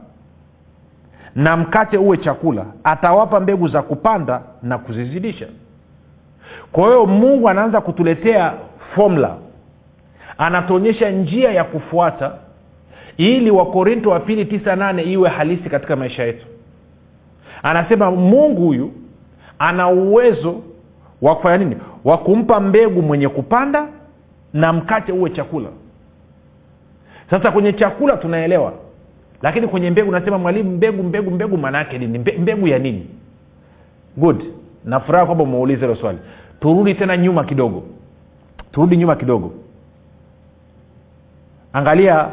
na 1.35 1.57
mkate 1.57 1.97
uwe 1.97 2.17
chakula 2.17 2.65
atawapa 2.83 3.39
mbegu 3.39 3.67
za 3.67 3.81
kupanda 3.81 4.41
na 4.63 4.77
kuzizidisha. 4.77 5.47
Kwa 6.71 6.87
hiyo 6.87 7.05
mungu 7.05 7.49
anaanza 7.49 7.81
kutuletea 7.81 8.53
fomula 8.95 9.35
anatuonyesha 10.37 11.09
njia 11.09 11.51
ya 11.51 11.63
kufuata 11.63 12.31
ili 13.17 13.51
wakorinto 13.51 14.09
wa 14.09 14.19
pili 14.19 14.45
tisa 14.45 14.75
nane 14.75 15.03
iwe 15.03 15.29
halisi 15.29 15.69
katika 15.69 15.95
maisha 15.95 16.23
yetu. 16.23 16.45
Anasema 17.63 18.11
mungu 18.11 18.61
huyu 18.65 18.91
ana 19.59 19.87
uwezo 19.87 20.61
wa 21.23 21.35
kufanya 21.35 21.57
nini? 21.57 21.77
Wa 22.03 22.17
kumpa 22.17 22.59
mbegu 22.59 23.01
mwenye 23.01 23.29
kupanda 23.29 23.87
na 24.53 24.73
mkate 24.73 25.11
uwe 25.11 25.29
chakula. 25.29 25.69
Sasa 27.29 27.51
kwenye 27.51 27.73
chakula 27.73 28.17
tunaelewa. 28.17 28.73
Lakini 29.41 29.67
kwenye 29.67 29.91
mbegu 29.91 30.11
nasema 30.11 30.37
mwalimu 30.37 30.71
mbegu 30.71 31.03
mbegu 31.03 31.31
mbegu 31.31 31.57
maanaake 31.57 31.97
nini? 31.97 32.19
Mbegu 32.19 32.67
ya 32.67 32.79
nini? 32.79 33.07
Good. 34.17 34.43
Nafuraha 34.85 35.25
kwamba 35.25 35.43
umeuliza 35.43 35.81
hilo 35.81 35.95
swali. 35.95 36.17
Turudi 36.59 36.93
tena 36.95 37.17
nyuma 37.17 37.43
kidogo. 37.43 37.83
Turudi 38.71 38.97
nyuma 38.97 39.15
kidogo. 39.15 39.51
Angalia. 41.73 42.27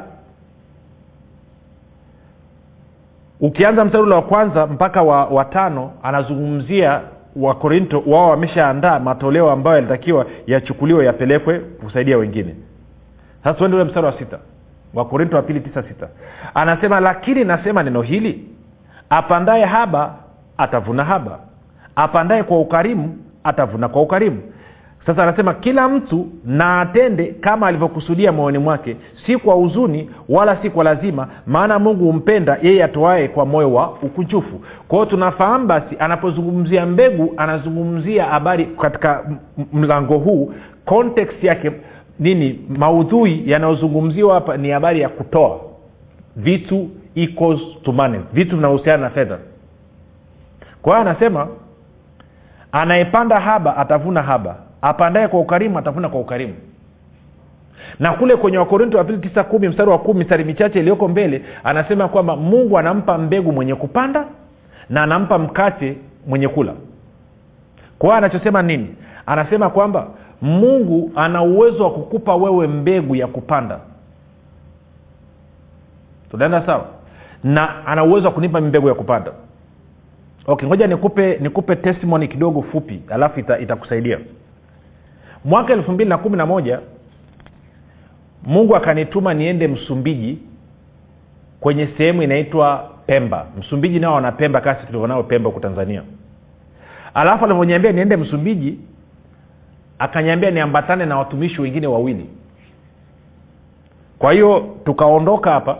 Ukianza 3.41 3.85
mstari 3.85 4.11
wa 4.11 4.23
kwanza 4.23 4.67
mpaka 4.67 5.03
wa, 5.03 5.25
wa 5.25 5.45
tano 5.45 5.93
anazungumzia 6.03 7.01
wakorinto 7.37 8.03
wao 8.07 8.31
wameshaandaa 8.31 8.99
matoleo 8.99 9.51
ambayo 9.51 9.77
yalitakiwa 9.77 10.27
yachukuliwe 10.47 11.05
yapelekwe 11.07 11.59
kusaidia 11.59 12.19
wengine. 12.19 12.55
Sasa 13.45 13.61
uende 13.61 13.77
ule 13.77 13.85
mstari 13.85 14.07
wa 14.07 14.19
sita. 14.19 14.39
Wakorinto 14.95 15.37
wa 15.37 15.43
pili 15.43 15.61
tisa 15.61 15.83
sita. 15.83 16.09
Anasema 16.55 17.01
lakini 17.01 17.45
nasema 17.45 17.83
neno 17.83 18.03
hili 18.03 18.49
apandaye 19.11 19.65
haba 19.65 20.15
atavuna 20.59 21.05
haba. 21.05 21.39
Apandaye 21.97 22.43
kwa 22.43 22.61
ukarimu 22.61 23.17
atavuna 23.45 23.89
kwa 23.89 24.03
ukarimu 24.03 24.43
sasa 25.07 25.23
anasema 25.23 25.55
kila 25.55 25.89
mtu 25.89 26.27
na 26.45 26.81
atende 26.81 27.27
kama 27.41 27.67
alivyokusudia 27.67 28.33
moyoni 28.33 28.59
mwake 28.59 28.97
si 29.27 29.37
kwa 29.37 29.55
huzuni 29.55 30.11
wala 30.29 30.57
si 30.63 30.71
kwa 30.71 30.85
lazima 30.85 31.29
maana 31.47 31.79
mungu 31.79 32.05
humpenda 32.05 32.59
yeye 32.63 32.85
atoae 32.85 33.29
kwa 33.29 33.47
moyo 33.47 33.73
wa 33.75 33.91
ukunjufu. 33.93 34.61
Kwa 34.89 34.99
hiyo 34.99 35.11
tunafahamu 35.11 35.67
basi 35.67 35.97
anapozungumzia 35.99 36.87
mbegu 36.87 37.35
anazungumzia 37.37 38.25
habari 38.25 38.65
katika 38.67 39.25
mlango 39.73 40.19
huu. 40.19 40.55
Context 40.85 41.45
yake 41.45 41.73
nini 42.19 42.61
maudhui 42.69 43.43
yanayozungumziwa 43.47 44.35
hapa 44.35 44.57
ni 44.57 44.71
habari 44.71 45.01
ya 45.01 45.09
kutoa. 45.09 45.61
Vitu 46.37 46.89
equals 47.15 47.61
to 47.83 47.93
money. 47.93 48.21
Vitu 48.33 48.57
vinahusiana 48.57 49.03
na 49.03 49.11
fedha. 49.11 49.39
Kwa 50.83 50.97
hiyo 50.99 51.11
anasema 51.11 51.49
anayepanda 52.73 53.41
haba 53.41 53.77
atavuna 53.77 54.23
haba 54.23 54.57
apandaye 54.83 55.29
kwa 55.29 55.41
ukarimu 55.41 55.79
atavuna 55.79 56.09
kwa 56.09 56.21
ukarimu. 56.21 56.55
Na 57.99 58.13
kule 58.13 58.37
kwenye 58.37 58.59
wakorinto 58.59 58.99
wa 58.99 59.05
pili 59.05 59.19
tisa 59.19 59.45
kumi 59.45 59.69
mstari 59.69 59.91
wa 59.91 59.99
kumi 59.99 60.19
mistari 60.19 60.45
michache 60.45 60.79
iliyoko 60.81 61.09
mbele 61.09 61.43
anasema 61.65 62.09
kwamba 62.09 62.37
mungu 62.37 62.79
anampa 62.79 63.19
mbegu 63.19 63.53
mwenye 63.53 63.75
kupanda 63.75 64.25
na 64.91 65.03
anampa 65.03 65.39
mkate 65.39 65.97
mwenye 66.27 66.49
kula. 66.49 66.73
Kwa 67.99 68.17
anachosema 68.17 68.63
nini? 68.63 68.95
Anasema 69.27 69.71
kwamba 69.71 70.07
mungu 70.43 71.13
ana 71.17 71.43
uwezo 71.43 71.85
wa 71.85 71.91
kukupa 71.91 72.35
wewe 72.37 72.67
mbegu 72.67 73.17
ya 73.17 73.27
kupanda. 73.27 73.79
Tunaenda 76.31 76.67
sawa? 76.67 76.85
Na 77.45 77.87
ana 77.87 78.05
uwezo 78.05 78.27
wa 78.29 78.35
kunipa 78.35 78.61
mbegu 78.61 78.89
ya 78.89 78.95
kupanda. 78.95 79.33
Okay 80.47 80.69
ngoja 80.69 80.87
nikupe 80.87 81.39
nikupe 81.41 81.77
testimony 81.77 82.29
kidogo 82.29 82.63
fupi 82.63 83.03
alafu 83.11 83.41
itakusaidia. 83.41 84.17
ita 84.19 84.25
mwaka 85.45 85.73
elfu 85.73 85.93
mbili 85.93 86.11
na 86.11 86.19
kumi 86.19 86.37
na 86.37 86.47
moja 86.47 86.81
mungu 88.43 88.77
akanituma 88.77 89.35
niende 89.35 89.69
msumbiji 89.69 90.39
kwenye 91.61 91.89
sehemu 91.99 92.23
inaitwa 92.23 92.91
pemba. 93.07 93.47
Msumbiji 93.59 94.01
nao 94.01 94.15
wana 94.15 94.33
pemba 94.33 94.61
kasi 94.61 94.87
tulionao 94.87 95.23
pemba 95.23 95.49
huku 95.49 95.61
tanzania. 95.61 96.03
Alafu 97.15 97.45
alivyoniambia 97.45 97.93
niende 97.93 98.17
msumbiji 98.17 98.79
akanyambia 99.99 100.51
niambatane 100.51 101.07
na 101.07 101.19
watumishi 101.19 101.61
wengine 101.61 101.87
wawili. 101.87 102.27
Kwa 104.19 104.33
hiyo 104.33 104.77
tukaondoka 104.85 105.51
hapa. 105.51 105.77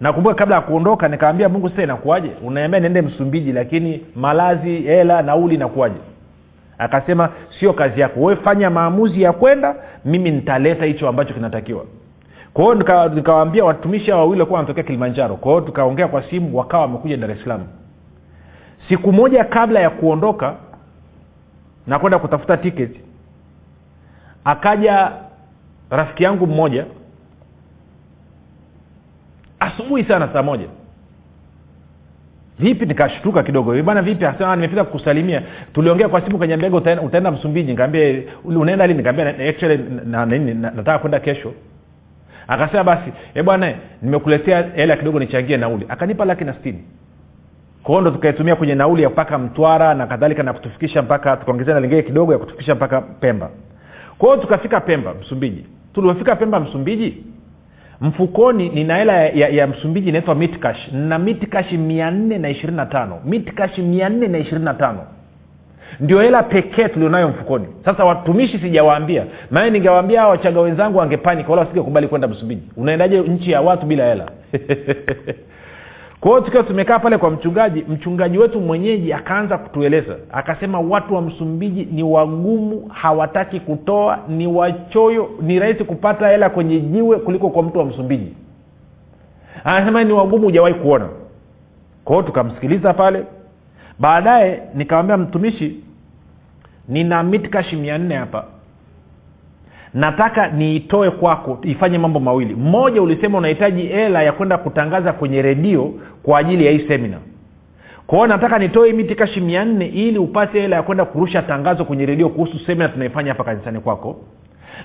Nakumbuka 0.00 0.34
kabla 0.34 0.54
ya 0.56 0.60
kuondoka 0.60 1.08
nikaambia 1.08 1.48
mungu 1.48 1.68
sasa 1.68 1.82
inakuwaje? 1.82 2.30
Unaniambia 2.42 2.80
niende 2.80 3.02
msumbiji 3.02 3.52
lakini 3.52 4.06
malazi 4.14 4.80
hela 4.80 5.22
nauli 5.22 5.54
inakuwaje 5.54 5.96
akasema 6.78 7.28
sio 7.60 7.72
kazi 7.72 8.00
yako. 8.00 8.20
We 8.20 8.36
fanya 8.36 8.70
maamuzi 8.70 9.22
ya 9.22 9.32
kwenda 9.32 9.74
mimi 10.04 10.30
nitaleta 10.30 10.84
hicho 10.84 11.08
ambacho 11.08 11.34
kinatakiwa. 11.34 11.84
Kwa 12.54 12.74
nikawaambia 12.74 13.54
nika, 13.54 13.64
watumishi 13.64 14.10
hao 14.10 14.20
wawili 14.20 14.40
wakuwa 14.40 14.56
wanatokea 14.56 14.84
kilimanjaro. 14.84 15.36
Kwahio 15.36 15.60
tukaongea 15.60 16.08
kwa 16.08 16.22
simu 16.22 16.58
wakawa 16.58 16.82
wamekuja 16.82 17.16
dar 17.16 17.30
es 17.30 17.42
salaam. 17.42 17.64
Siku 18.88 19.12
moja 19.12 19.44
kabla 19.44 19.80
ya 19.80 19.90
kuondoka 19.90 20.54
na 21.86 21.98
kwenda 21.98 22.18
kutafuta 22.18 22.56
tiketi 22.56 23.00
akaja 24.44 25.12
rafiki 25.90 26.24
yangu 26.24 26.46
mmoja. 26.46 26.84
Asubuhi 29.60 30.04
sana 30.04 30.28
saa 30.32 30.42
moja 30.42 30.66
vipi 32.58 32.86
nikashtuka 32.86 33.42
kidogo? 33.42 33.82
Bana 33.82 34.02
vipi? 34.02 34.24
Asema 34.24 34.56
nimefika 34.56 34.84
kukusalimia. 34.84 35.42
Tuliongea 35.72 36.08
kwa 36.08 36.20
simu 36.20 36.38
kanyambiaga 36.38 36.76
utaenda, 36.76 37.02
utaenda 37.02 37.30
msumbiji. 37.30 37.70
Nikaambia 37.70 38.22
unaenda 38.44 38.86
lini? 38.86 38.98
Nikaambia 38.98 39.26
actually 39.48 39.78
na, 39.78 40.26
na, 40.26 40.38
na, 40.38 40.54
na, 40.54 40.70
nataka 40.70 40.98
kwenda 40.98 41.20
kesho. 41.20 41.52
Akasema 42.48 42.84
basi 42.84 43.12
e 43.34 43.42
bwana 43.42 43.74
nimekuletea 44.02 44.62
hela 44.74 44.96
kidogo 44.96 45.18
nichangie 45.18 45.56
nauli. 45.56 45.86
Akanipa 45.88 46.24
laki 46.24 46.44
na 46.44 46.54
stini 46.54 46.84
kwao 47.82 48.00
ndo 48.00 48.10
tukaitumia 48.10 48.56
kwenye 48.56 48.74
nauli 48.74 49.02
ya 49.02 49.10
mpaka 49.10 49.38
mtwara 49.38 49.94
na 49.94 50.06
kadhalika 50.06 50.42
na 50.42 50.52
kutufikisha 50.52 51.02
mpaka 51.02 51.36
tukaongezea 51.36 51.74
na 51.74 51.80
lingine 51.80 52.02
kidogo 52.02 52.32
ya 52.32 52.38
kutufikisha 52.38 52.74
mpaka 52.74 53.00
pemba. 53.00 53.50
Kwa 54.18 54.38
tukafika 54.38 54.80
pemba 54.80 55.14
msumbiji. 55.14 55.66
Tuliofika 55.94 56.36
pemba 56.36 56.60
msumbiji 56.60 57.24
mfukoni 58.00 58.68
nina 58.68 58.96
hela 58.96 59.12
ya, 59.12 59.28
ya, 59.34 59.48
ya 59.48 59.66
msumbiji 59.66 60.08
inaitwa 60.08 60.34
mitcash 60.34 60.92
na 60.92 61.18
mitkash 61.18 61.72
mia 61.72 62.10
nne 62.10 62.38
na 62.38 62.48
ishirini 62.48 62.76
na 62.76 62.86
tano. 62.86 63.18
Mitkash 63.24 63.78
mia 63.78 64.08
nne 64.08 64.28
na 64.28 64.38
ishirini 64.38 64.64
na 64.64 64.74
tano. 64.74 65.00
Ndio 66.00 66.20
hela 66.20 66.42
pekee 66.42 66.88
tulionayo 66.88 67.28
mfukoni. 67.28 67.66
Sasa 67.84 68.04
watumishi 68.04 68.58
sijawaambia. 68.58 69.24
Maana 69.50 69.70
ningewaambia 69.70 70.20
hawa 70.20 70.30
wachaga 70.30 70.60
wenzangu 70.60 70.98
wangepanika 70.98 71.48
wala 71.50 71.62
wasingekubali 71.62 72.08
kwenda 72.08 72.28
msumbiji. 72.28 72.62
Unaendaje 72.76 73.20
nchi 73.20 73.50
ya 73.50 73.60
watu 73.60 73.86
bila 73.86 74.06
hela 74.06 74.30
kwa 76.20 76.30
hiyo 76.30 76.40
tukiwa 76.40 76.62
tumekaa 76.62 76.98
pale 76.98 77.18
kwa 77.18 77.30
mchungaji 77.30 77.84
mchungaji 77.88 78.38
wetu 78.38 78.60
mwenyeji 78.60 79.12
akaanza 79.12 79.58
kutueleza. 79.58 80.16
Akasema 80.32 80.80
watu 80.80 81.14
wa 81.14 81.22
msumbiji 81.22 81.84
ni 81.84 82.02
wagumu 82.02 82.88
hawataki 82.88 83.60
kutoa 83.60 84.18
ni 84.28 84.46
wachoyo 84.46 85.30
ni 85.40 85.58
rahisi 85.58 85.84
kupata 85.84 86.28
hela 86.28 86.50
kwenye 86.50 86.80
jiwe 86.80 87.18
kuliko 87.18 87.50
kwa 87.50 87.62
mtu 87.62 87.78
wa 87.78 87.84
msumbiji. 87.84 88.34
Anasema 89.64 90.04
ni 90.04 90.12
wagumu 90.12 90.44
hujawahi 90.44 90.74
kuona. 90.74 91.08
Kwa 92.04 92.22
tukamsikiliza 92.22 92.94
pale. 92.94 93.24
Baadaye 93.98 94.62
nikamwambia 94.74 95.16
mtumishi 95.16 95.80
nina 96.88 97.22
mitkashi 97.22 97.76
mia 97.76 97.98
nne 97.98 98.14
hapa 98.14 98.44
nataka 99.94 100.48
niitoe 100.48 101.10
kwako 101.10 101.58
ifanye 101.62 101.98
mambo 101.98 102.20
mawili. 102.20 102.54
Mmoja 102.54 103.02
ulisema 103.02 103.38
unahitaji 103.38 103.82
hela 103.82 104.22
ya 104.22 104.32
kwenda 104.32 104.58
kutangaza 104.58 105.12
kwenye 105.12 105.42
redio 105.42 105.92
kwa 106.22 106.38
ajili 106.38 106.66
ya 106.66 106.72
hii 106.72 106.84
semina 106.88 107.16
kwao 108.06 108.26
nataka 108.26 108.58
nitoe 108.58 108.92
mitikashi 108.92 109.40
mia 109.40 109.64
nne 109.64 109.86
ili 109.86 110.18
upate 110.18 110.60
hela 110.60 110.76
ya 110.76 110.82
kwenda 110.82 111.04
kurusha 111.04 111.42
tangazo 111.42 111.84
kwenye 111.84 112.06
redio 112.06 112.28
kuhusu 112.28 112.58
semina 112.58 112.88
tunaifanya 112.88 113.28
hapa 113.32 113.44
kanisani 113.44 113.80
kwako. 113.80 114.16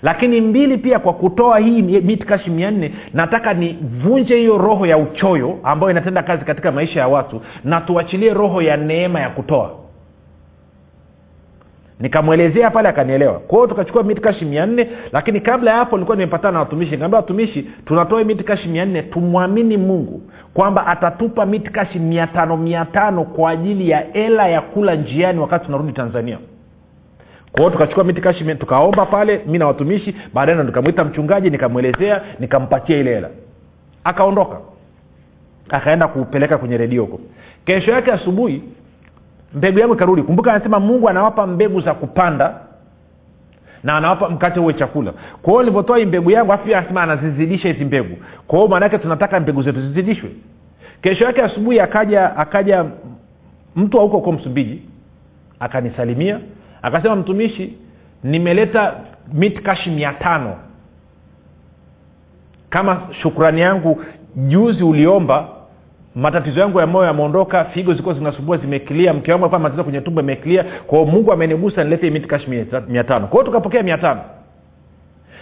Lakini 0.01 0.41
mbili 0.41 0.77
pia 0.77 0.99
kwa 0.99 1.13
kutoa 1.13 1.59
hii 1.59 1.81
mitikashi 1.81 2.49
mia 2.49 2.71
nne 2.71 2.91
nataka 3.13 3.53
nivunje 3.53 4.35
hiyo 4.35 4.57
roho 4.57 4.85
ya 4.85 4.97
uchoyo 4.97 5.59
ambayo 5.63 5.91
inatenda 5.91 6.23
kazi 6.23 6.45
katika 6.45 6.71
maisha 6.71 6.99
ya 6.99 7.07
watu 7.07 7.41
na 7.63 7.81
tuachilie 7.81 8.33
roho 8.33 8.61
ya 8.61 8.77
neema 8.77 9.19
ya 9.19 9.29
kutoa 9.29 9.71
nikamwelezea 12.01 12.69
pale 12.71 12.89
akanielewa. 12.89 13.39
Kwa 13.39 13.67
tukachukua 13.67 14.03
mitikashi 14.03 14.45
mia 14.45 14.65
nne 14.65 14.87
lakini 15.11 15.41
kabla 15.41 15.71
ya 15.71 15.77
hapo 15.77 15.95
nilikuwa 15.95 16.17
nimepatana 16.17 16.51
na 16.51 16.59
watumishi. 16.59 16.91
Nikaambia 16.91 17.17
watumishi 17.19 17.69
tunatoa 17.85 18.23
mitikashi 18.23 18.67
mia 18.69 18.85
nne 18.85 19.01
tumwamini 19.01 19.77
mungu 19.77 20.21
kwamba 20.53 20.87
atatupa 20.87 21.45
mitikashi 21.45 21.99
mia 21.99 22.27
tano 22.27 22.57
mia 22.57 22.85
tano 22.85 23.23
kwa 23.23 23.51
ajili 23.51 23.89
ya 23.89 24.05
hela 24.13 24.47
ya 24.47 24.61
kula 24.61 24.95
njiani 24.95 25.39
wakati 25.39 25.65
tunarudi 25.65 25.91
tanzania. 25.91 26.37
Kwao 27.51 27.69
tukachukua 27.69 28.03
mitikashi 28.03 28.55
tukaomba 28.55 29.05
pale 29.05 29.41
mi 29.47 29.57
na 29.57 29.67
watumishi. 29.67 30.15
Baadae 30.33 30.55
ndo 30.55 30.63
nikamwita 30.63 31.03
mchungaji 31.05 31.49
nikamwelezea 31.49 32.21
nikampatia 32.39 32.97
ile 32.97 33.13
hela. 33.13 33.29
Akaondoka. 34.03 34.57
Akaenda 35.69 36.07
kupeleka 36.07 36.57
kwenye 36.57 36.77
redio 36.77 37.01
huko. 37.01 37.19
Kesho 37.65 37.91
yake 37.91 38.11
asubuhi 38.11 38.63
mbegu 39.53 39.79
yangu 39.79 39.93
ikarudi. 39.93 40.23
Kumbuka 40.23 40.53
anasema 40.53 40.79
mungu 40.79 41.09
anawapa 41.09 41.47
mbegu 41.47 41.81
za 41.81 41.93
kupanda 41.93 42.55
na 43.83 43.97
anawapa 43.97 44.29
mkate 44.29 44.59
uwe 44.59 44.73
chakula. 44.73 45.11
Kwa 45.41 45.51
hiyo 45.51 45.59
nilivyotoa 45.63 45.97
hii 45.97 46.05
mbegu 46.05 46.31
yangu 46.31 46.53
afu 46.53 46.75
anasema 46.75 47.03
anazizidisha 47.03 47.67
hizi 47.67 47.85
mbegu. 47.85 48.17
Kwa 48.47 48.57
hiyo 48.59 48.69
maanaake 48.69 48.97
tunataka 48.97 49.39
mbegu 49.39 49.61
zetu 49.61 49.81
zizidishwe. 49.81 50.29
Kesho 51.01 51.25
yake 51.25 51.41
asubuhi 51.41 51.79
akaja 51.79 52.37
akaja 52.37 52.85
mtu 53.75 53.97
wa 53.97 54.03
huko 54.03 54.17
huko 54.17 54.31
msumbiji 54.31 54.81
akanisalimia 55.59 56.39
akasema 56.81 57.15
mtumishi 57.15 57.77
nimeleta 58.23 58.93
mitkashi 59.33 59.89
mia 59.89 60.13
tano. 60.13 60.55
Kama 62.69 63.01
shukrani 63.21 63.61
yangu 63.61 64.03
juzi 64.35 64.83
uliomba 64.83 65.47
matatizo 66.15 66.59
yangu 66.59 66.79
ya 66.79 66.87
moyo 66.87 67.05
yameondoka 67.07 67.65
figo 67.65 67.91
zilikuwa 67.91 68.15
zinasumbua 68.15 68.57
zimekilia 68.57 69.13
mke 69.13 69.31
wangu 69.31 69.45
alikuwa 69.45 69.59
matatizo 69.59 69.83
kwenye 69.83 70.01
tumbo 70.01 70.21
imekilia. 70.21 70.65
Kwao 70.87 71.05
mungu 71.05 71.31
amenigusa 71.33 71.83
nilete 71.83 72.09
mitikash 72.09 72.47
mia 72.87 73.03
tano. 73.03 73.27
Kwao 73.27 73.43
tukapokea 73.43 73.83
mia 73.83 73.97
tano. 73.97 74.21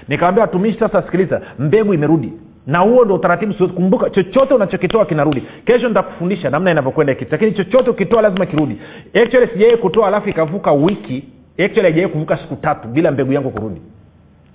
Nikawambia 0.08 0.42
watumishi 0.44 0.80
sasa 0.80 1.02
sikiliza 1.02 1.42
mbegu 1.60 1.94
imerudi. 1.94 2.34
Na 2.68 2.80
huo 2.80 3.06
ndo 3.06 3.16
utaratibu 3.16 3.68
kumbuka. 3.68 4.10
Chochote 4.10 4.54
unachokitoa 4.54 5.06
kinarudi. 5.06 5.44
Kesho 5.66 5.88
nitakufundisha 5.88 6.50
namna 6.50 6.72
inavyokwenda 6.72 7.16
kitu. 7.16 7.32
Lakini 7.32 7.52
chochote 7.52 7.90
ukitoa 7.90 8.22
lazima 8.22 8.46
kirudi. 8.46 8.78
Actually 9.24 9.48
sijawai 9.48 9.78
kutoa 9.78 10.08
alafu 10.08 10.30
ikavuka 10.30 10.72
wiki. 10.72 11.24
Actually 11.58 11.82
haijawai 11.82 12.12
kuvuka 12.12 12.38
siku 12.38 12.56
tatu 12.56 12.88
bila 12.88 13.12
mbegu 13.12 13.34
yangu 13.34 13.52
kurudi. 13.52 13.82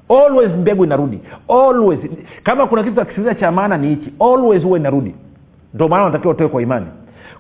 Always 0.09 0.51
mbegu 0.51 0.85
inarudi. 0.85 1.21
Always. 1.49 2.01
Kama 2.43 2.67
kuna 2.67 2.83
kitu 2.83 3.35
cha 3.41 3.53
maana 3.53 3.77
ni 3.77 3.89
hichi. 3.89 4.13
Always 4.21 4.63
huwa 4.63 4.79
inarudi 4.79 5.15
ndio 5.75 5.89
maana 5.89 6.03
unatakiwa 6.05 6.35
utoe 6.35 6.49
kwa 6.49 6.63
imani. 6.63 6.87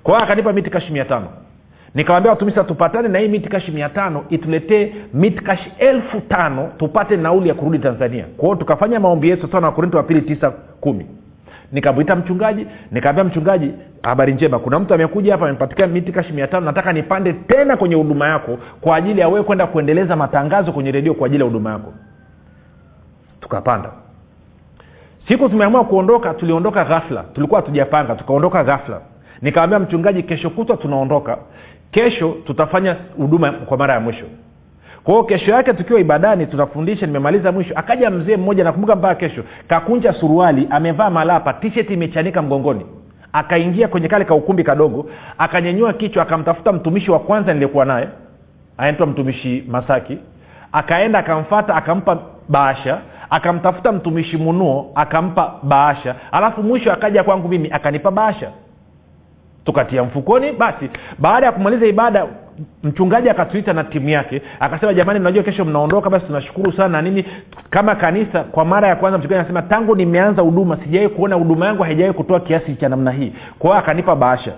Kwa 0.02 0.14
hiyo 0.14 0.24
akanipa 0.24 0.52
miti 0.52 0.70
kashi 0.70 0.92
mia 0.92 1.04
tano. 1.04 1.26
Nikawambia 1.94 2.30
watumishi 2.30 2.60
tupatane 2.60 3.08
na 3.08 3.18
hii 3.18 3.28
miti 3.28 3.48
kashi 3.48 3.70
mia 3.72 3.88
tano 3.88 4.24
ituletee 4.30 4.92
miti 5.14 5.42
kashi 5.42 5.72
elfu 5.78 6.20
tano 6.20 6.68
tupate 6.78 7.16
nauli 7.16 7.48
ya 7.48 7.54
kurudi 7.54 7.78
tanzania. 7.78 8.24
Kwa 8.36 8.44
hiyo 8.44 8.56
tukafanya 8.56 9.00
maombi 9.00 9.28
yetu 9.28 9.48
sawa 9.48 9.60
na 9.60 9.66
wakorinto 9.66 9.96
wa 9.96 10.02
pili 10.02 10.22
tisa 10.22 10.50
kumi. 10.80 11.06
Nikamwita 11.72 12.16
mchungaji 12.16 12.66
nikaambia 12.90 13.24
mchungaji 13.24 13.70
habari 14.02 14.32
njema. 14.34 14.58
Kuna 14.58 14.78
mtu 14.78 14.94
amekuja 14.94 15.32
hapa 15.32 15.46
amepatikana 15.48 15.92
miti 15.92 16.12
kashi 16.12 16.32
mia 16.32 16.46
tano 16.46 16.66
nataka 16.66 16.92
nipande 16.92 17.32
tena 17.32 17.76
kwenye 17.76 17.94
huduma 17.94 18.28
yako 18.28 18.58
kwa 18.80 18.96
ajili 18.96 19.20
ya 19.20 19.28
wewe 19.28 19.42
kwenda 19.42 19.66
kuendeleza 19.66 20.16
matangazo 20.16 20.72
kwenye 20.72 20.92
redio 20.92 21.14
kwa 21.14 21.26
ajili 21.26 21.42
ya 21.42 21.48
huduma 21.48 21.70
yako. 21.70 21.92
Tukapanda 23.40 23.90
siku 25.28 25.48
tumeamua 25.48 25.84
kuondoka 25.84 26.34
tuliondoka 26.34 26.84
ghafla. 26.84 27.24
Tulikuwa 27.34 27.60
hatujapanga 27.60 28.14
tukaondoka 28.14 28.64
ghafla. 28.64 29.00
Nikawambia 29.42 29.78
mchungaji 29.78 30.22
kesho 30.22 30.50
kutwa 30.50 30.76
tunaondoka. 30.76 31.38
Kesho 31.90 32.36
tutafanya 32.46 32.96
huduma 33.16 33.52
kwa 33.52 33.76
mara 33.78 33.94
ya 33.94 34.00
mwisho. 34.00 34.24
Kwao 35.04 35.24
kesho 35.24 35.50
yake 35.50 35.72
tukiwa 35.72 36.00
ibadani 36.00 36.46
tunafundisha 36.46 37.06
nimemaliza 37.06 37.52
mwisho. 37.52 37.74
Akaja 37.76 38.10
mzee 38.10 38.36
mmoja 38.36 38.64
nakumbuka 38.64 38.96
mpaka 38.96 39.14
kesho 39.14 39.42
kakunja 39.68 40.12
suruali 40.12 40.66
amevaa 40.70 41.10
malapa 41.10 41.52
t-shirt 41.52 41.90
imechanika 41.90 42.42
mgongoni. 42.42 42.86
Akaingia 43.32 43.88
kwenye 43.88 44.08
kale 44.08 44.24
kaukumbi 44.24 44.64
kadogo 44.64 45.06
akanyanyua 45.38 45.92
kichwa 45.92 46.22
akamtafuta 46.22 46.72
mtumishi 46.72 47.10
wa 47.10 47.18
kwanza 47.18 47.52
niliyekuwa 47.52 47.84
naye. 47.84 48.08
Anaitwa 48.78 49.06
mtumishi 49.06 49.64
masaki. 49.68 50.18
Akaenda 50.72 51.18
akamfata 51.18 51.74
akampa 51.74 52.18
bahasha 52.48 52.98
akamtafuta 53.30 53.92
mtumishi 53.92 54.36
munuo 54.36 54.92
akampa 54.94 55.54
bahasha. 55.62 56.14
Alafu 56.32 56.62
mwisho 56.62 56.92
akaja 56.92 57.24
kwangu 57.24 57.48
mimi 57.48 57.70
akanipa 57.72 58.10
bahasha. 58.10 58.50
Tukatia 59.64 60.02
mfukoni 60.02 60.52
basi. 60.52 60.90
Baada 61.18 61.46
ya 61.46 61.52
kumaliza 61.52 61.86
ibada 61.86 62.26
mchungaji 62.82 63.28
akatuita 63.30 63.72
na 63.72 63.84
timu 63.84 64.08
yake. 64.08 64.42
Akasema 64.60 64.94
jamani 64.94 65.18
mnajua 65.20 65.42
kesho 65.42 65.64
mnaondoka 65.64 66.10
basi 66.10 66.26
tunashukuru 66.26 66.72
sana 66.72 66.88
na 66.88 67.02
nini. 67.02 67.24
Kama 67.70 67.94
kanisa 67.94 68.44
kwa 68.44 68.64
mara 68.64 68.88
ya 68.88 68.96
kwanza 68.96 69.18
mchungaji 69.18 69.38
anasema 69.38 69.62
tangu 69.62 69.96
nimeanza 69.96 70.42
huduma 70.42 70.76
sijawai 70.76 71.08
kuona 71.08 71.36
huduma 71.36 71.66
yangu 71.66 71.82
haijawai 71.82 72.12
kutoa 72.12 72.40
kiasi 72.40 72.74
cha 72.76 72.88
namna 72.88 73.10
hii. 73.10 73.32
Kwa 73.58 73.78
akanipa 73.78 74.16
bahasha. 74.16 74.52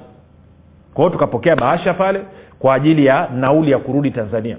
Kwa 0.94 1.10
tukapokea 1.10 1.56
bahasha 1.56 1.94
pale 1.94 2.20
kwa 2.58 2.74
ajili 2.74 3.06
ya 3.06 3.28
nauli 3.34 3.70
ya 3.70 3.78
kurudi 3.78 4.10
tanzania 4.10 4.56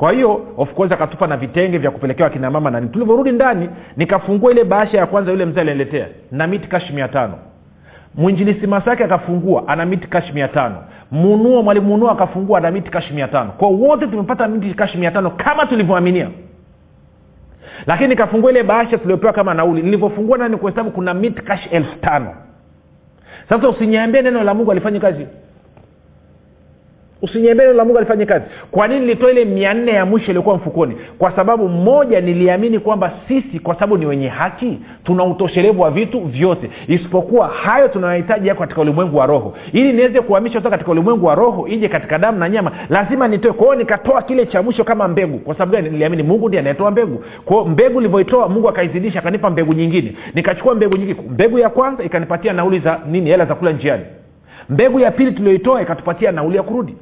kwa 0.00 0.12
hiyo 0.12 0.46
of 0.56 0.74
course 0.74 0.92
akatupa 0.92 1.26
na 1.26 1.36
vitenge 1.36 1.78
vya 1.78 1.90
kupelekewa 1.90 2.26
akina 2.28 2.50
mama 2.50 2.70
nani 2.70 2.88
tulivyorudi 2.88 3.32
ndani 3.32 3.68
nikafungua 3.96 4.50
ile 4.52 4.64
bahasha 4.64 4.98
ya 4.98 5.06
kwanza 5.06 5.30
yule 5.30 5.44
mzee 5.44 5.60
aliniletea 5.60 6.06
na 6.32 6.46
miti 6.46 6.68
kashi 6.68 6.92
mia 6.92 7.08
tano. 7.08 7.34
Mwinjilisi 8.14 8.66
masake 8.66 9.04
akafungua 9.04 9.68
ana 9.68 9.86
miti 9.86 10.06
kashi 10.08 10.32
mia 10.32 10.48
tano. 10.48 10.76
Munuo 11.10 11.62
mwalimu 11.62 11.86
munuo 11.86 12.10
akafungua 12.10 12.58
ana 12.58 12.70
miti 12.70 12.90
kashi 12.90 13.12
mia 13.12 13.28
tano. 13.28 13.52
Kwa 13.52 13.68
wote 13.68 14.06
tumepata 14.06 14.48
miti 14.48 14.74
kashi 14.74 14.98
mia 14.98 15.10
tano 15.10 15.30
kama 15.30 15.66
tulivyoaminia. 15.66 16.28
Lakini 17.86 18.08
nikafungua 18.08 18.50
ile 18.50 18.62
bahasha 18.62 18.98
tuliopewa 18.98 19.32
kama 19.32 19.54
nauli. 19.54 19.82
Nilivyofungua 19.82 20.38
nani 20.38 20.56
kuhesabu 20.56 20.90
kuna 20.90 21.14
miti 21.14 21.42
kashi 21.42 21.68
elfu 21.68 21.96
tano. 21.98 22.34
Sasa 23.48 23.68
usiniambie 23.68 24.22
neno 24.22 24.42
la 24.44 24.54
mungu 24.54 24.70
alifanya 24.72 25.00
kazi 25.00 25.26
usiniambie 27.22 27.64
neno 27.66 27.76
la 27.76 27.84
mungu 27.84 27.98
alifanya 27.98 28.26
kazi. 28.26 28.44
Kwa 28.70 28.88
nini 28.88 29.00
nilitoa 29.00 29.30
ile 29.30 29.44
mia 29.44 29.74
nne 29.74 29.92
ya 29.92 30.06
mwisho 30.06 30.30
iliokuwa 30.30 30.56
mfukoni? 30.56 30.96
Kwa 31.18 31.32
sababu 31.36 31.68
moja 31.68 32.20
niliamini 32.20 32.78
kwamba 32.78 33.12
sisi 33.28 33.58
kwa 33.58 33.74
sababu 33.74 33.96
ni 33.98 34.06
wenye 34.06 34.28
haki 34.28 34.78
tuna 35.04 35.24
utoshelevu 35.24 35.82
wa 35.82 35.90
vitu 35.90 36.20
vyote. 36.20 36.70
Isipokuwa 36.88 37.48
hayo 37.48 37.88
tunayohitaji 37.88 38.48
yako 38.48 38.60
katika 38.60 38.80
ulimwengu 38.80 39.16
wa 39.16 39.26
roho. 39.26 39.54
Ili 39.72 39.92
niweze 39.92 40.20
kuhamisha 40.20 40.58
kutoka 40.58 40.70
katika 40.76 40.90
ulimwengu 40.90 41.26
wa 41.26 41.34
roho 41.34 41.68
ije 41.68 41.88
katika 41.88 42.18
damu 42.18 42.38
na 42.38 42.48
nyama 42.48 42.72
lazima 42.88 43.28
nitoe. 43.28 43.52
Kwao 43.52 43.74
nikatoa 43.74 44.22
kile 44.22 44.46
cha 44.46 44.62
mwisho 44.62 44.84
kama 44.84 45.08
mbegu. 45.08 45.38
Kwa 45.38 45.54
sababu 45.54 45.72
gani? 45.72 45.90
Niliamini 45.90 46.22
mungu 46.22 46.48
ndiye 46.48 46.60
anayetoa 46.60 46.90
mbegu. 46.90 47.24
Kwao 47.44 47.64
mbegu 47.64 48.00
nilivyoitoa 48.00 48.48
mungu 48.48 48.68
akaizidisha 48.68 49.18
akanipa 49.18 49.50
mbegu 49.50 49.72
nyingine. 49.72 50.16
Nikachukua 50.34 50.74
mbegu 50.74 50.96
nyingi. 50.96 51.16
Mbegu 51.30 51.58
ya 51.58 51.68
kwanza 51.68 52.02
ikanipatia 52.04 52.52
nauli 52.52 52.78
za 52.78 52.98
nini? 53.10 53.30
Hela 53.30 53.44
za 53.46 53.54
kula 53.54 53.72
njiani. 53.72 54.04
Mbegu 54.68 55.00
ya 55.00 55.10
pili 55.10 55.32
tulioitoa 55.32 55.82
ikatupatia 55.82 56.32
nauli 56.32 56.56
ya 56.56 56.62
kurudi 56.62 56.94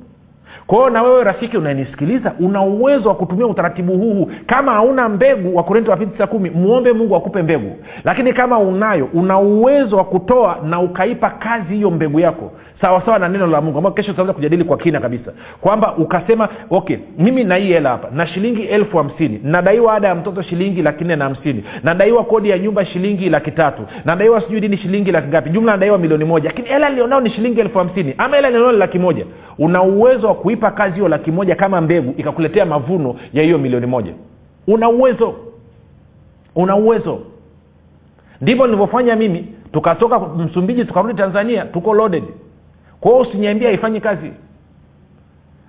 kwa 0.69 0.91
na 0.91 1.03
wewe 1.03 1.25
rafiki 1.25 1.57
unanisikiliza 1.57 2.33
una 2.41 2.63
uwezo 2.63 3.09
wa 3.09 3.15
kutumia 3.15 3.47
utaratibu 3.47 3.93
huu 3.93 4.31
kama 4.47 4.73
hauna 4.73 5.09
mbegu 5.09 5.57
wa 5.57 5.63
korinto 5.65 5.91
wa 5.91 5.97
pili 5.97 6.11
tisa 6.11 6.27
kumi 6.27 6.51
mwombe 6.51 6.93
mungu 6.93 7.17
akupe 7.17 7.43
mbegu. 7.43 7.77
Lakini 8.05 8.33
kama 8.33 8.59
unayo 8.59 9.09
una 9.15 9.39
uwezo 9.39 9.97
wa 9.97 10.05
kutoa 10.05 10.59
na 10.65 10.81
ukaipa 10.81 11.31
kazi 11.31 11.75
hiyo 11.75 11.91
mbegu 11.91 12.21
yako 12.21 12.53
sawasawa 12.81 13.19
na 13.19 13.29
neno 13.29 13.47
la 13.47 13.61
mungu. 13.61 13.79
Ambao 13.79 13.93
kesho 13.93 14.11
tutaweza 14.11 14.33
kujadili 14.33 14.65
kwa 14.65 14.77
kina 14.77 15.01
kabisa. 15.01 15.33
Kwamba 15.61 15.97
ukasema 15.97 16.49
okay 16.71 16.97
mimi 17.19 17.45
na 17.45 17.57
hii 17.57 17.73
hela 17.73 17.91
hapa 17.91 18.09
na 18.13 18.27
shilingi 18.27 18.63
elfu 18.63 18.99
hamsini 18.99 19.41
nadaiwa 19.45 19.95
ada 19.95 20.09
ya 20.09 20.15
mtoto 20.15 20.43
shilingi 20.43 20.83
laki 20.83 21.05
nne 21.05 21.17
na 21.17 21.25
hamsini 21.25 21.65
nadaiwa 21.83 22.25
kodi 22.25 22.51
ya 22.51 22.59
nyumba 22.59 22.85
shilingi 22.85 23.31
laki 23.31 23.51
tatu 23.51 23.83
nadaiwa 24.05 24.41
sijui 24.41 24.61
dini 24.61 24.77
shilingi 24.77 25.13
laki 25.13 25.29
ngapi 25.29 25.51
jumla 25.51 25.73
nadaiwa 25.73 25.99
milioni 25.99 26.25
moja 26.25 26.49
lakini 26.49 26.69
hela 26.69 26.89
nilionao 26.89 27.21
ni 27.21 27.31
shilingi 27.31 27.61
elfu 27.61 27.79
hamsini 27.79 28.15
ama 28.19 28.37
hela 28.37 28.51
lionao 28.51 28.73
ni 28.73 28.79
laki 28.79 28.99
moja. 28.99 29.25
Una 29.59 29.83
uwezo 29.83 30.27
wa 30.29 30.35
kuipa 30.35 30.71
kazi 30.71 30.95
hiyo 30.95 31.09
laki 31.09 31.31
moja 31.31 31.55
kama 31.55 31.81
mbegu 31.81 32.15
ikakuletea 32.17 32.67
mavuno 32.67 33.15
ya 33.33 33.43
hiyo 33.43 33.59
milioni 33.59 33.87
moja. 33.87 34.13
Una 34.67 34.89
uwezo. 34.89 35.35
Una 36.55 36.77
uwezo. 36.77 37.19
Ndivyo 38.41 38.67
nilivyofanya 38.67 39.17
mimi 39.17 39.47
tukatoka 39.73 40.19
msumbiji 40.19 40.85
tukarudi 40.85 41.15
tanzania 41.15 41.65
tuko 41.65 41.95
loaded 41.95 42.25
kwa 43.01 43.11
hiyo 43.11 43.23
usiniambia 43.23 43.69
haifanyi 43.69 44.01
kazi. 44.01 44.33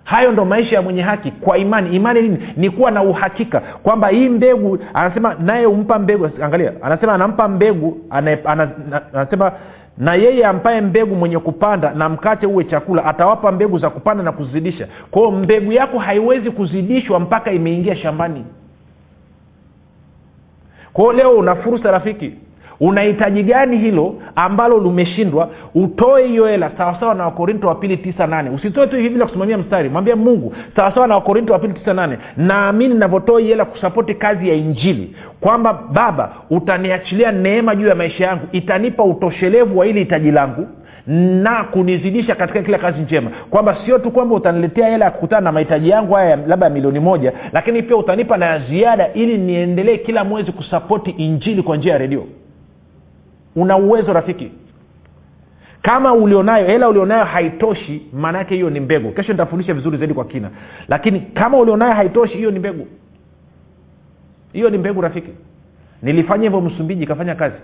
Hayo 0.03 0.31
ndo 0.31 0.45
maisha 0.45 0.75
ya 0.75 0.81
mwenye 0.81 1.01
haki 1.01 1.31
kwa 1.31 1.57
imani. 1.57 1.95
Imani 1.95 2.21
nini? 2.21 2.37
Ni 2.57 2.69
kuwa 2.69 2.91
na 2.91 3.03
uhakika 3.03 3.59
kwamba 3.59 4.07
hii 4.07 4.29
mbegu 4.29 4.79
anasema 4.93 5.33
naye 5.39 5.65
umpa 5.65 5.99
mbegu. 5.99 6.29
Angalia 6.43 6.73
anasema 6.81 7.13
anampa 7.13 7.47
mbegu 7.47 7.97
ana, 8.09 8.37
ana, 8.45 8.71
anasema 9.13 9.51
na 9.97 10.13
yeye 10.15 10.45
ampaye 10.45 10.81
mbegu 10.81 11.15
mwenye 11.15 11.39
kupanda 11.39 11.91
na 11.93 12.09
mkate 12.09 12.47
uwe 12.47 12.63
chakula 12.63 13.05
atawapa 13.05 13.51
mbegu 13.51 13.79
za 13.79 13.89
kupanda 13.89 14.23
na 14.23 14.31
kuzidisha. 14.31 14.87
Kwao 15.11 15.31
mbegu 15.31 15.71
yako 15.71 15.99
haiwezi 15.99 16.51
kuzidishwa 16.51 17.19
mpaka 17.19 17.51
imeingia 17.51 17.95
shambani. 17.95 18.45
Kwao 20.93 21.13
leo 21.13 21.31
una 21.37 21.55
fursa 21.55 21.91
rafiki 21.91 22.33
unahitaji 22.79 23.43
gani 23.43 23.77
hilo 23.77 24.15
ambalo 24.35 24.79
limeshindwa 24.79 25.49
utoe 25.75 26.27
hiyo 26.27 26.45
hela 26.45 26.71
sawasawa 26.77 27.15
na 27.15 27.25
wakorinto 27.25 27.67
wa 27.67 27.75
pili 27.75 27.97
tisa 27.97 28.27
nane. 28.27 28.49
Usitoe 28.49 28.87
tu 28.87 28.95
hivi 28.95 29.09
bila 29.09 29.25
kusimamia 29.25 29.57
mstari. 29.57 29.89
Mwambie 29.89 30.15
mungu 30.15 30.53
sawasawa 30.75 31.07
na 31.07 31.15
wakorinto 31.15 31.53
wa 31.53 31.59
pili 31.59 31.73
tisa 31.73 31.93
nane 31.93 32.17
naamini 32.37 32.93
navyotoa 32.93 33.39
hii 33.39 33.47
hela 33.47 33.65
kusapoti 33.65 34.13
kazi 34.15 34.49
ya 34.49 34.55
injili 34.55 35.15
kwamba 35.39 35.73
baba 35.93 36.33
utaniachilia 36.49 37.31
neema 37.31 37.75
juu 37.75 37.87
ya 37.87 37.95
maisha 37.95 38.25
yangu 38.25 38.47
itanipa 38.51 39.03
utoshelevu 39.03 39.79
wa 39.79 39.87
ili 39.87 39.99
hitaji 39.99 40.31
langu 40.31 40.67
na 41.07 41.63
kunizidisha 41.63 42.35
katika 42.35 42.61
kila 42.61 42.77
kazi 42.77 43.01
njema. 43.01 43.31
Kwamba 43.49 43.77
sio 43.85 43.99
tu 43.99 44.11
kwamba 44.11 44.35
utaniletea 44.35 44.89
hela 44.89 45.05
ya 45.05 45.11
kukutana 45.11 45.41
na 45.41 45.51
mahitaji 45.51 45.89
yangu 45.89 46.13
haya 46.13 46.35
labda 46.47 46.65
ya 46.65 46.71
milioni 46.73 46.99
moja 46.99 47.33
lakini 47.53 47.83
pia 47.83 47.97
utanipa 47.97 48.37
na 48.37 48.59
ziada 48.59 49.13
ili 49.13 49.37
niendelee 49.37 49.97
kila 49.97 50.23
mwezi 50.23 50.51
kusapoti 50.51 51.09
injili 51.11 51.63
kwa 51.63 51.77
njia 51.77 51.91
ya 51.91 51.97
redio 51.97 52.23
una 53.61 53.77
uwezo 53.77 54.13
rafiki. 54.13 54.51
Kama 55.81 56.13
ulionayo 56.13 56.67
hela 56.67 56.89
ulionayo 56.89 57.23
haitoshi 57.25 58.01
maana 58.13 58.37
yake 58.37 58.55
hiyo 58.55 58.69
ni 58.69 58.79
mbegu. 58.79 59.11
Kesho 59.11 59.31
nitafundisha 59.31 59.73
vizuri 59.73 59.97
zaidi 59.97 60.13
kwa 60.13 60.25
kina. 60.25 60.49
Lakini 60.87 61.19
kama 61.19 61.57
ulionayo 61.57 61.93
haitoshi 61.93 62.37
hiyo 62.37 62.51
ni 62.51 62.59
mbegu. 62.59 62.87
Hiyo 64.53 64.69
ni 64.69 64.77
mbegu 64.77 65.01
rafiki. 65.01 65.31
Nilifanya 66.01 66.43
hivyo 66.43 66.61
msumbiji 66.61 67.03
ikafanya 67.03 67.35
kazi. 67.35 67.55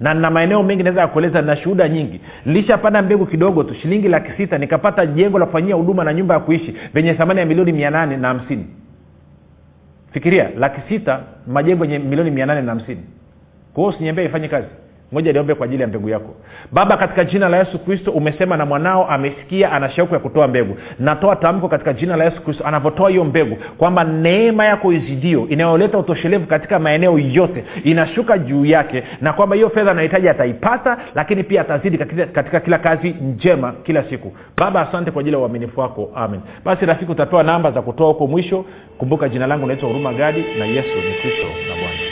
Na 0.00 0.14
na 0.14 0.30
maeneo 0.30 0.62
mengi 0.62 0.82
naweza 0.82 1.06
kueleza 1.06 1.42
na 1.42 1.56
shuhuda 1.56 1.88
nyingi. 1.88 2.20
Nilishapanda 2.46 3.02
mbegu 3.02 3.26
kidogo 3.26 3.62
tu 3.64 3.74
shilingi 3.74 4.08
laki 4.08 4.32
sita 4.36 4.58
nikapata 4.58 5.06
jengo 5.06 5.38
la 5.38 5.46
kufanyia 5.46 5.74
huduma 5.74 6.04
na 6.04 6.14
nyumba 6.14 6.34
ya 6.34 6.40
kuishi 6.40 6.74
venye 6.94 7.14
thamani 7.14 7.40
ya 7.40 7.46
milioni 7.46 7.72
mia 7.72 7.90
nane 7.90 8.16
na 8.16 8.28
hamsini. 8.28 8.66
Fikiria 10.12 10.50
laki 10.58 10.80
sita 10.88 11.20
majengo 11.46 11.84
yenye 11.84 11.98
milioni 11.98 12.30
mia 12.30 12.46
nane 12.46 12.62
na 12.62 12.70
hamsini. 12.72 13.00
Kwa 13.74 13.82
hiyo 13.84 13.94
usiniambia 13.94 14.24
ifanye 14.24 14.48
kazi 14.48 14.68
moja 15.12 15.32
niombe 15.32 15.54
kwa 15.54 15.64
ajili 15.66 15.82
ya 15.82 15.88
mbegu 15.88 16.08
yako. 16.08 16.34
Baba 16.72 16.96
katika 16.96 17.24
jina 17.24 17.48
la 17.48 17.56
yesu 17.56 17.78
kristo 17.78 18.10
umesema 18.10 18.56
na 18.56 18.66
mwanao 18.66 19.06
amesikia 19.10 19.72
ana 19.72 19.90
shauku 19.90 20.14
ya 20.14 20.20
kutoa 20.20 20.48
mbegu. 20.48 20.76
Natoa 20.98 21.36
tamko 21.36 21.68
katika 21.68 21.92
jina 21.92 22.16
la 22.16 22.24
yesu 22.24 22.42
kristo 22.42 22.64
anavyotoa 22.66 23.10
hiyo 23.10 23.24
mbegu 23.24 23.56
kwamba 23.78 24.04
neema 24.04 24.64
yako 24.64 24.92
izidio 24.92 25.48
inayoleta 25.48 25.98
utoshelevu 25.98 26.46
katika 26.46 26.78
maeneo 26.78 27.18
yote 27.18 27.64
inashuka 27.84 28.38
juu 28.38 28.64
yake 28.64 29.02
na 29.20 29.32
kwamba 29.32 29.56
hiyo 29.56 29.70
fedha 29.70 29.90
anahitaji 29.90 30.28
ataipata 30.28 30.98
lakini 31.14 31.42
pia 31.44 31.60
atazidi 31.60 31.98
katika, 31.98 32.26
katika 32.26 32.60
kila 32.60 32.78
kazi 32.78 33.10
njema 33.10 33.72
kila 33.82 34.04
siku. 34.04 34.32
Baba 34.56 34.88
asante 34.88 35.10
kwa 35.10 35.20
ajili 35.20 35.36
ya 35.36 35.42
uaminifu 35.42 35.80
wako. 35.80 36.10
Amen. 36.14 36.40
Basi 36.64 36.86
rafiki 36.86 37.12
utapewa 37.12 37.42
namba 37.42 37.70
za 37.70 37.82
kutoa 37.82 38.08
huko 38.08 38.26
mwisho. 38.26 38.64
Kumbuka 38.98 39.28
jina 39.28 39.46
langu 39.46 39.66
naitwa 39.66 39.88
huruma 39.88 40.12
gadi 40.12 40.44
na 40.58 40.64
yesu 40.64 40.96
ni 40.96 41.14
kristo 41.22 41.46
na 41.68 41.74
bwana 41.74 42.11